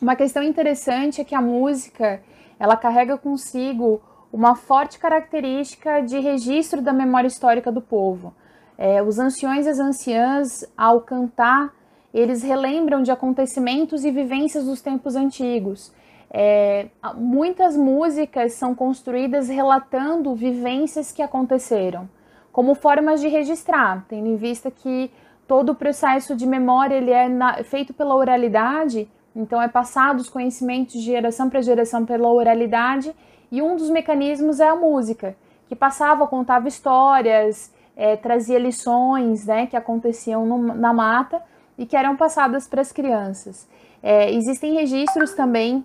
[0.00, 2.22] Uma questão interessante é que a música
[2.56, 4.00] ela carrega consigo
[4.32, 8.32] uma forte característica de registro da memória histórica do povo.
[8.78, 11.72] É, os anciões e as anciãs, ao cantar,
[12.14, 15.92] eles relembram de acontecimentos e vivências dos tempos antigos.
[16.32, 22.08] É, muitas músicas são construídas relatando vivências que aconteceram,
[22.52, 25.10] como formas de registrar, tendo em vista que
[25.46, 30.30] todo o processo de memória ele é na, feito pela oralidade, então é passado os
[30.30, 33.12] conhecimentos de geração para geração pela oralidade
[33.50, 35.36] e um dos mecanismos é a música,
[35.68, 41.42] que passava, contava histórias, é, trazia lições né, que aconteciam no, na mata
[41.76, 43.68] e que eram passadas para as crianças.
[44.02, 45.84] É, existem registros também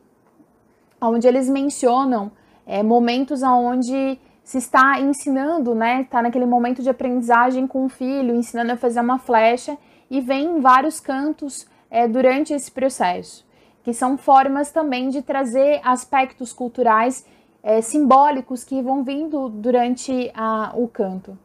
[1.01, 2.31] onde eles mencionam
[2.65, 6.01] é, momentos onde se está ensinando, né?
[6.01, 9.77] Está naquele momento de aprendizagem com o filho, ensinando a fazer uma flecha,
[10.09, 13.45] e vem vários cantos é, durante esse processo,
[13.83, 17.25] que são formas também de trazer aspectos culturais
[17.65, 21.35] é, simbólicos que vão vindo durante a, o canto.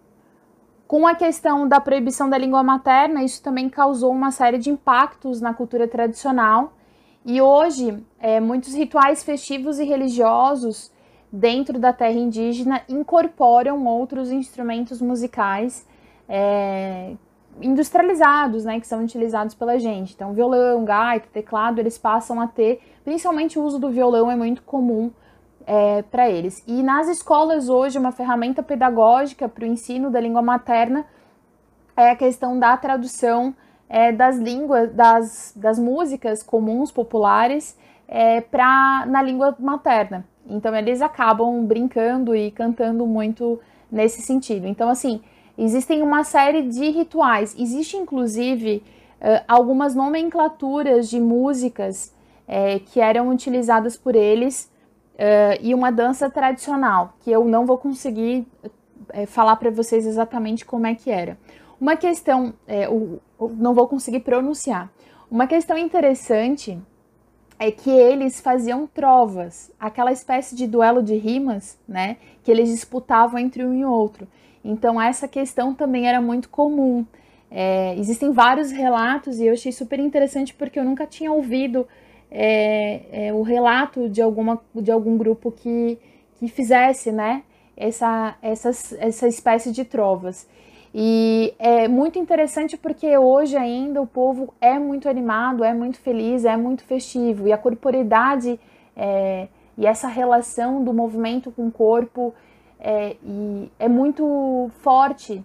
[0.87, 5.41] Com a questão da proibição da língua materna, isso também causou uma série de impactos
[5.41, 6.75] na cultura tradicional.
[7.25, 10.93] E hoje, é, muitos rituais festivos e religiosos
[11.33, 15.87] dentro da terra indígena incorporam outros instrumentos musicais
[16.29, 17.15] é,
[17.63, 20.13] industrializados, né, que são utilizados pela gente.
[20.13, 24.63] Então, violão, gaita, teclado, eles passam a ter, principalmente o uso do violão é muito
[24.65, 25.11] comum
[25.67, 26.63] é, para eles.
[26.67, 31.05] E nas escolas hoje, uma ferramenta pedagógica para o ensino da língua materna
[31.97, 33.55] é a questão da tradução
[33.89, 37.77] é, das línguas, das, das músicas comuns, populares,
[38.09, 40.27] é, pra, na língua materna.
[40.47, 44.67] Então eles acabam brincando e cantando muito nesse sentido.
[44.67, 45.21] Então, assim,
[45.57, 47.55] existem uma série de rituais.
[47.59, 48.83] Existe, inclusive,
[49.47, 52.13] algumas nomenclaturas de músicas
[52.49, 54.71] é, que eram utilizadas por eles
[55.21, 58.47] uh, e uma dança tradicional, que eu não vou conseguir
[59.11, 61.39] é, falar para vocês exatamente como é que era.
[61.79, 62.87] Uma questão, é,
[63.57, 64.91] não vou conseguir pronunciar.
[65.31, 66.79] Uma questão interessante
[67.59, 73.39] é que eles faziam trovas, aquela espécie de duelo de rimas, né, que eles disputavam
[73.39, 74.27] entre um e outro.
[74.65, 77.05] Então essa questão também era muito comum.
[77.51, 81.87] É, existem vários relatos e eu achei super interessante porque eu nunca tinha ouvido
[82.31, 85.99] é, é, o relato de, alguma, de algum grupo que,
[86.39, 87.43] que fizesse, né?
[87.81, 88.69] essa, essa,
[88.99, 90.47] essa espécie de trovas.
[90.95, 96.45] E é muito interessante porque hoje ainda o povo é muito animado, é muito feliz,
[96.45, 97.49] é muito festivo.
[97.49, 98.61] E a corporidade
[98.95, 102.35] é, e essa relação do movimento com o corpo
[102.79, 103.17] é,
[103.79, 105.43] é muito forte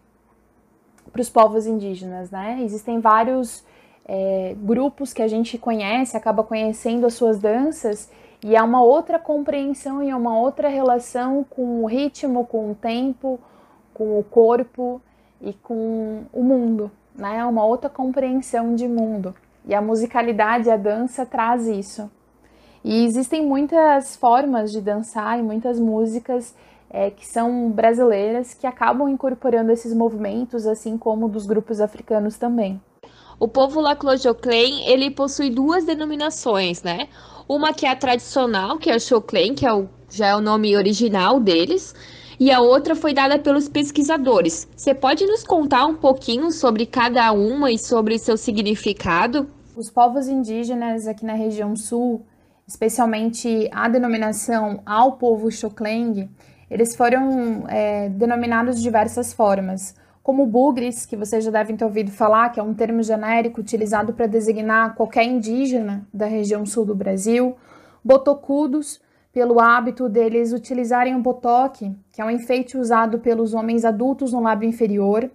[1.11, 2.59] para os povos indígenas, né?
[2.61, 3.63] Existem vários
[4.08, 8.10] é, grupos que a gente conhece, acaba conhecendo as suas danças
[8.43, 13.39] e há uma outra compreensão e uma outra relação com o ritmo, com o tempo,
[13.93, 15.01] com o corpo
[15.41, 17.43] e com o mundo, né?
[17.45, 19.34] Uma outra compreensão de mundo.
[19.66, 22.10] E a musicalidade, a dança traz isso.
[22.84, 26.53] E existem muitas formas de dançar e muitas músicas
[26.88, 32.80] é, que são brasileiras que acabam incorporando esses movimentos, assim como dos grupos africanos também.
[33.39, 37.09] O povo Laclojoclen, ele possui duas denominações, né?
[37.47, 40.41] Uma que é a tradicional, que é o Choclen, que é o, já é o
[40.41, 41.93] nome original deles,
[42.39, 44.67] e a outra foi dada pelos pesquisadores.
[44.75, 49.47] Você pode nos contar um pouquinho sobre cada uma e sobre seu significado?
[49.75, 52.25] Os povos indígenas aqui na região sul,
[52.67, 56.29] especialmente a denominação ao povo Xokleng,
[56.69, 59.93] eles foram é, denominados de diversas formas,
[60.26, 64.11] como bugres, que vocês já devem ter ouvido falar, que é um termo genérico utilizado
[64.11, 67.55] para designar qualquer indígena da região sul do Brasil,
[68.03, 68.99] botocudos,
[69.32, 74.41] pelo hábito deles utilizarem o botoque, que é um enfeite usado pelos homens adultos no
[74.41, 75.30] lábio inferior.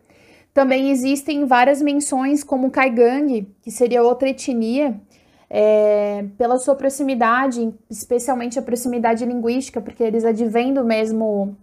[0.52, 5.00] Também existem várias menções como Kaigang, que seria outra etnia,
[5.48, 11.56] é, pela sua proximidade, especialmente a proximidade linguística, porque eles advêm do mesmo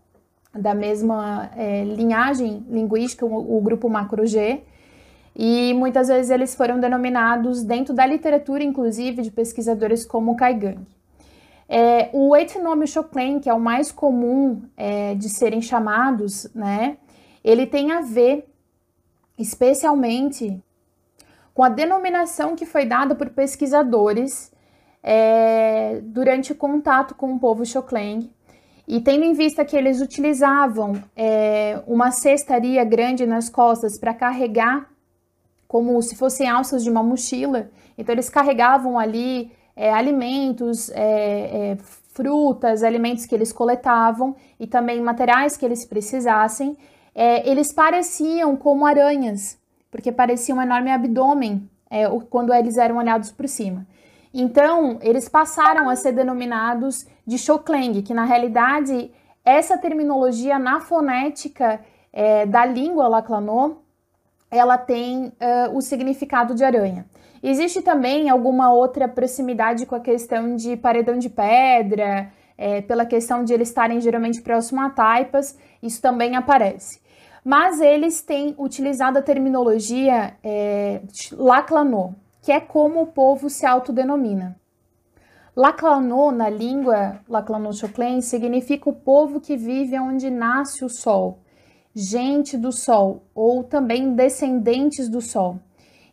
[0.57, 4.61] da mesma é, linhagem linguística, o, o grupo macro G,
[5.35, 10.79] e muitas vezes eles foram denominados dentro da literatura, inclusive, de pesquisadores como Kaigang.
[11.69, 16.97] É, o etnômio Choclen, que é o mais comum é, de serem chamados, né,
[17.43, 18.47] ele tem a ver
[19.37, 20.61] especialmente
[21.53, 24.51] com a denominação que foi dada por pesquisadores
[25.03, 28.29] é, durante o contato com o povo Xocleng.
[28.87, 34.89] E tendo em vista que eles utilizavam é, uma cestaria grande nas costas para carregar,
[35.67, 41.77] como se fossem alças de uma mochila, então eles carregavam ali é, alimentos, é, é,
[42.13, 46.77] frutas, alimentos que eles coletavam e também materiais que eles precisassem,
[47.13, 49.57] é, eles pareciam como aranhas
[49.89, 53.85] porque parecia um enorme abdômen é, quando eles eram olhados por cima.
[54.33, 59.11] Então, eles passaram a ser denominados de Xokleng, que na realidade
[59.43, 63.77] essa terminologia na fonética é, da língua Laclanô,
[64.49, 67.05] ela tem uh, o significado de aranha.
[67.43, 73.43] Existe também alguma outra proximidade com a questão de paredão de pedra, é, pela questão
[73.43, 77.05] de eles estarem geralmente próximo a taipas, isso também aparece
[77.47, 80.99] mas eles têm utilizado a terminologia é,
[81.31, 84.59] laclanô, que é como o povo se autodenomina.
[85.57, 91.39] Laclanô, na língua laclanô-choclen, significa o povo que vive onde nasce o sol,
[91.95, 95.57] gente do sol, ou também descendentes do sol.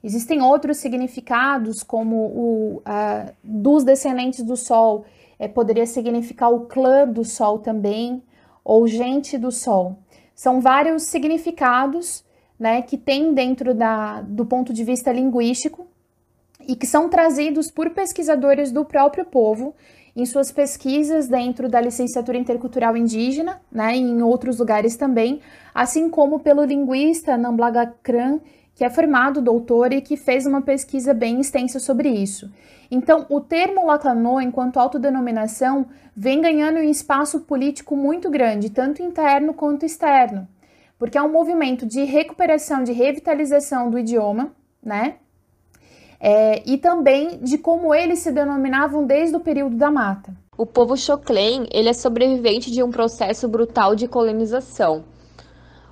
[0.02, 2.82] Existem outros significados, como o
[3.44, 5.04] dos descendentes do sol,
[5.38, 8.22] é, poderia significar o clã do sol também,
[8.64, 9.98] ou gente do sol.
[10.34, 12.24] São vários significados
[12.58, 15.86] né, que tem dentro da, do ponto de vista linguístico
[16.68, 19.74] e que são trazidos por pesquisadores do próprio povo
[20.16, 25.40] em suas pesquisas dentro da licenciatura intercultural indígena, né, e em outros lugares também,
[25.74, 28.38] assim como pelo linguista Namblaga Kran,
[28.74, 32.50] que é formado doutor e que fez uma pesquisa bem extensa sobre isso.
[32.90, 39.54] Então, o termo Laclanô, enquanto autodenominação, vem ganhando um espaço político muito grande, tanto interno
[39.54, 40.46] quanto externo,
[40.98, 44.52] porque é um movimento de recuperação, de revitalização do idioma,
[44.82, 45.16] né?
[46.26, 50.34] É, e também de como eles se denominavam desde o período da mata.
[50.56, 55.04] O povo Xoclen, ele é sobrevivente de um processo brutal de colonização,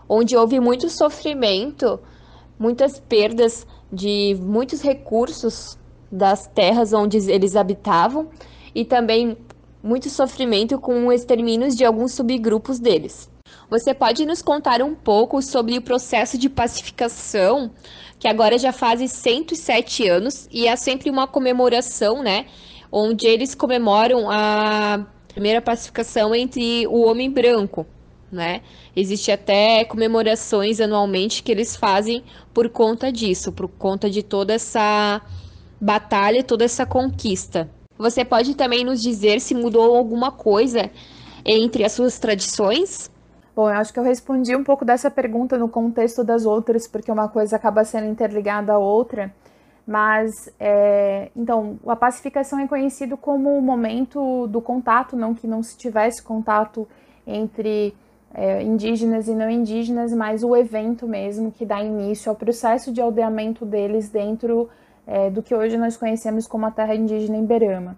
[0.08, 2.00] onde houve muito sofrimento,
[2.58, 5.78] muitas perdas de muitos recursos
[6.10, 8.30] das terras onde eles habitavam
[8.74, 9.36] e também
[9.82, 13.30] muito sofrimento com o extermínio de alguns subgrupos deles.
[13.72, 17.70] Você pode nos contar um pouco sobre o processo de pacificação,
[18.18, 22.44] que agora já faz 107 anos e é sempre uma comemoração, né?
[22.92, 27.86] Onde eles comemoram a primeira pacificação entre o homem branco,
[28.30, 28.60] né?
[28.94, 35.22] Existe até comemorações anualmente que eles fazem por conta disso, por conta de toda essa
[35.80, 37.70] batalha, toda essa conquista.
[37.96, 40.90] Você pode também nos dizer se mudou alguma coisa
[41.42, 43.10] entre as suas tradições?
[43.54, 47.12] Bom, eu acho que eu respondi um pouco dessa pergunta no contexto das outras, porque
[47.12, 49.32] uma coisa acaba sendo interligada à outra.
[49.86, 55.62] Mas, é, então, a pacificação é conhecido como o momento do contato, não que não
[55.62, 56.88] se tivesse contato
[57.26, 57.94] entre
[58.32, 63.02] é, indígenas e não indígenas, mas o evento mesmo que dá início ao processo de
[63.02, 64.70] aldeamento deles dentro
[65.06, 67.96] é, do que hoje nós conhecemos como a terra indígena Berama.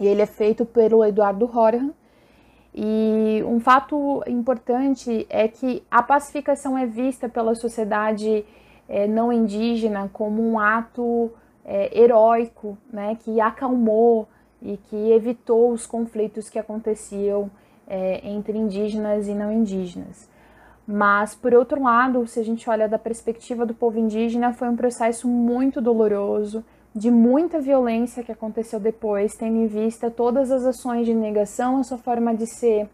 [0.00, 1.90] E ele é feito pelo Eduardo Horan,
[2.74, 8.44] e um fato importante é que a pacificação é vista pela sociedade
[8.88, 11.30] é, não indígena como um ato
[11.64, 14.26] é, heróico, né, que acalmou
[14.60, 17.50] e que evitou os conflitos que aconteciam
[17.86, 20.30] é, entre indígenas e não indígenas.
[20.86, 24.76] Mas, por outro lado, se a gente olha da perspectiva do povo indígena, foi um
[24.76, 26.64] processo muito doloroso,
[26.94, 31.82] de muita violência que aconteceu depois, tendo em vista todas as ações de negação a
[31.82, 32.88] sua forma de ser,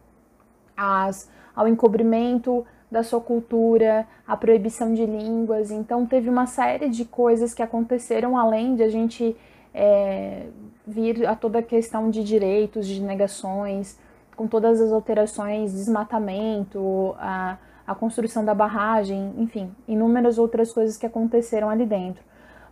[0.76, 5.70] as, ao encobrimento da sua cultura, a proibição de línguas.
[5.70, 9.36] Então, teve uma série de coisas que aconteceram além de a gente
[9.74, 10.46] é,
[10.86, 13.98] vir a toda a questão de direitos, de negações,
[14.36, 21.04] com todas as alterações, desmatamento, a, a construção da barragem, enfim, inúmeras outras coisas que
[21.04, 22.22] aconteceram ali dentro.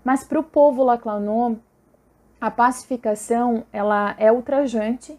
[0.07, 1.57] Mas para o povo Laclanô,
[2.41, 5.19] a pacificação ela é ultrajante.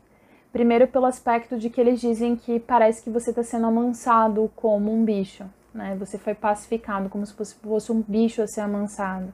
[0.53, 4.89] Primeiro pelo aspecto de que eles dizem que parece que você está sendo amansado como
[4.89, 5.97] um bicho, né?
[5.99, 9.33] Você foi pacificado como se fosse um bicho a ser amansado.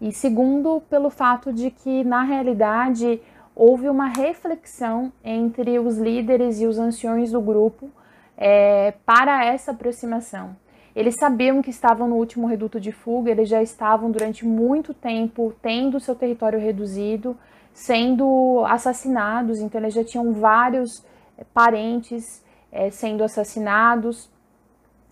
[0.00, 3.22] E segundo pelo fato de que na realidade
[3.54, 7.92] houve uma reflexão entre os líderes e os anciões do grupo
[8.36, 10.56] é, para essa aproximação.
[10.94, 15.52] Eles sabiam que estavam no último reduto de fuga, eles já estavam durante muito tempo
[15.60, 17.36] tendo seu território reduzido,
[17.72, 21.04] sendo assassinados, então eles já tinham vários
[21.36, 24.30] eh, parentes é, sendo assassinados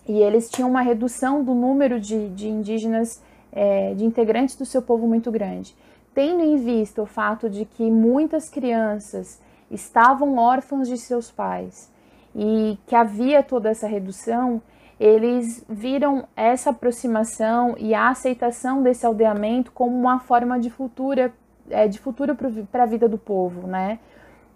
[0.07, 3.23] e eles tinham uma redução do número de, de indígenas,
[3.53, 5.75] é, de integrantes do seu povo muito grande.
[6.15, 11.91] Tendo em vista o fato de que muitas crianças estavam órfãos de seus pais
[12.35, 14.61] e que havia toda essa redução,
[15.03, 21.35] eles viram essa aproximação e a aceitação desse aldeamento como uma forma de futura
[21.69, 22.37] é, de futuro
[22.71, 23.99] para a vida do povo, né?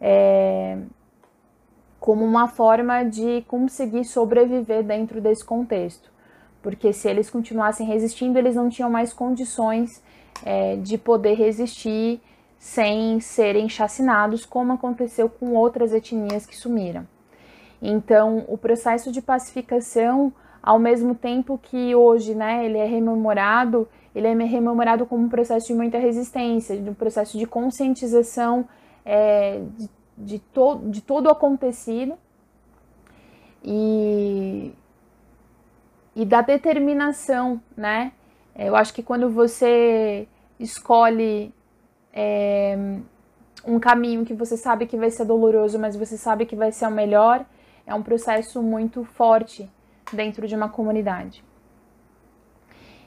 [0.00, 0.78] É,
[1.98, 6.12] como uma forma de conseguir sobreviver dentro desse contexto,
[6.62, 10.00] porque se eles continuassem resistindo, eles não tinham mais condições
[10.44, 12.20] é, de poder resistir
[12.56, 17.04] sem serem chacinados, como aconteceu com outras etnias que sumiram.
[17.80, 24.26] Então, o processo de pacificação, ao mesmo tempo que hoje, né, ele é rememorado, ele
[24.26, 28.66] é rememorado como um processo de muita resistência, de um processo de conscientização
[29.04, 32.14] é, de, de, to, de todo o acontecido
[33.62, 34.72] e,
[36.14, 38.12] e da determinação, né?
[38.58, 40.26] Eu acho que quando você
[40.58, 41.54] escolhe
[42.12, 42.78] é,
[43.66, 46.86] um caminho que você sabe que vai ser doloroso, mas você sabe que vai ser
[46.86, 47.44] o melhor,
[47.86, 49.70] é um processo muito forte
[50.12, 51.44] dentro de uma comunidade.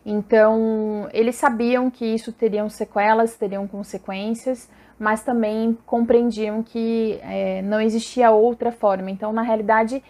[0.06, 7.80] Então, eles sabiam que isso teriam sequelas, teriam consequências, mas também compreendiam que é, não
[7.80, 9.12] existia outra forma.
[9.12, 10.02] Então, na realidade,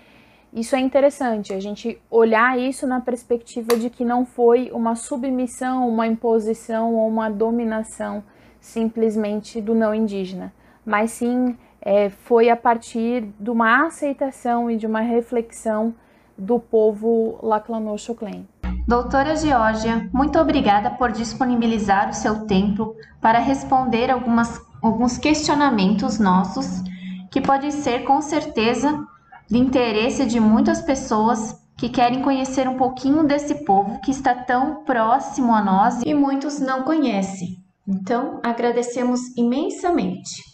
[0.53, 5.88] isso é interessante, a gente olhar isso na perspectiva de que não foi uma submissão,
[5.88, 8.24] uma imposição ou uma dominação
[8.59, 10.51] simplesmente do não indígena,
[10.84, 15.93] mas sim é, foi a partir de uma aceitação e de uma reflexão
[16.38, 18.47] do povo Laclanô-Choclen.
[18.88, 26.82] Doutora Georgia, muito obrigada por disponibilizar o seu tempo para responder algumas, alguns questionamentos nossos,
[27.30, 29.05] que podem ser com certeza
[29.47, 34.84] de interesse de muitas pessoas que querem conhecer um pouquinho desse povo que está tão
[34.84, 37.63] próximo a nós e muitos não conhecem.
[37.88, 40.49] Então, agradecemos imensamente.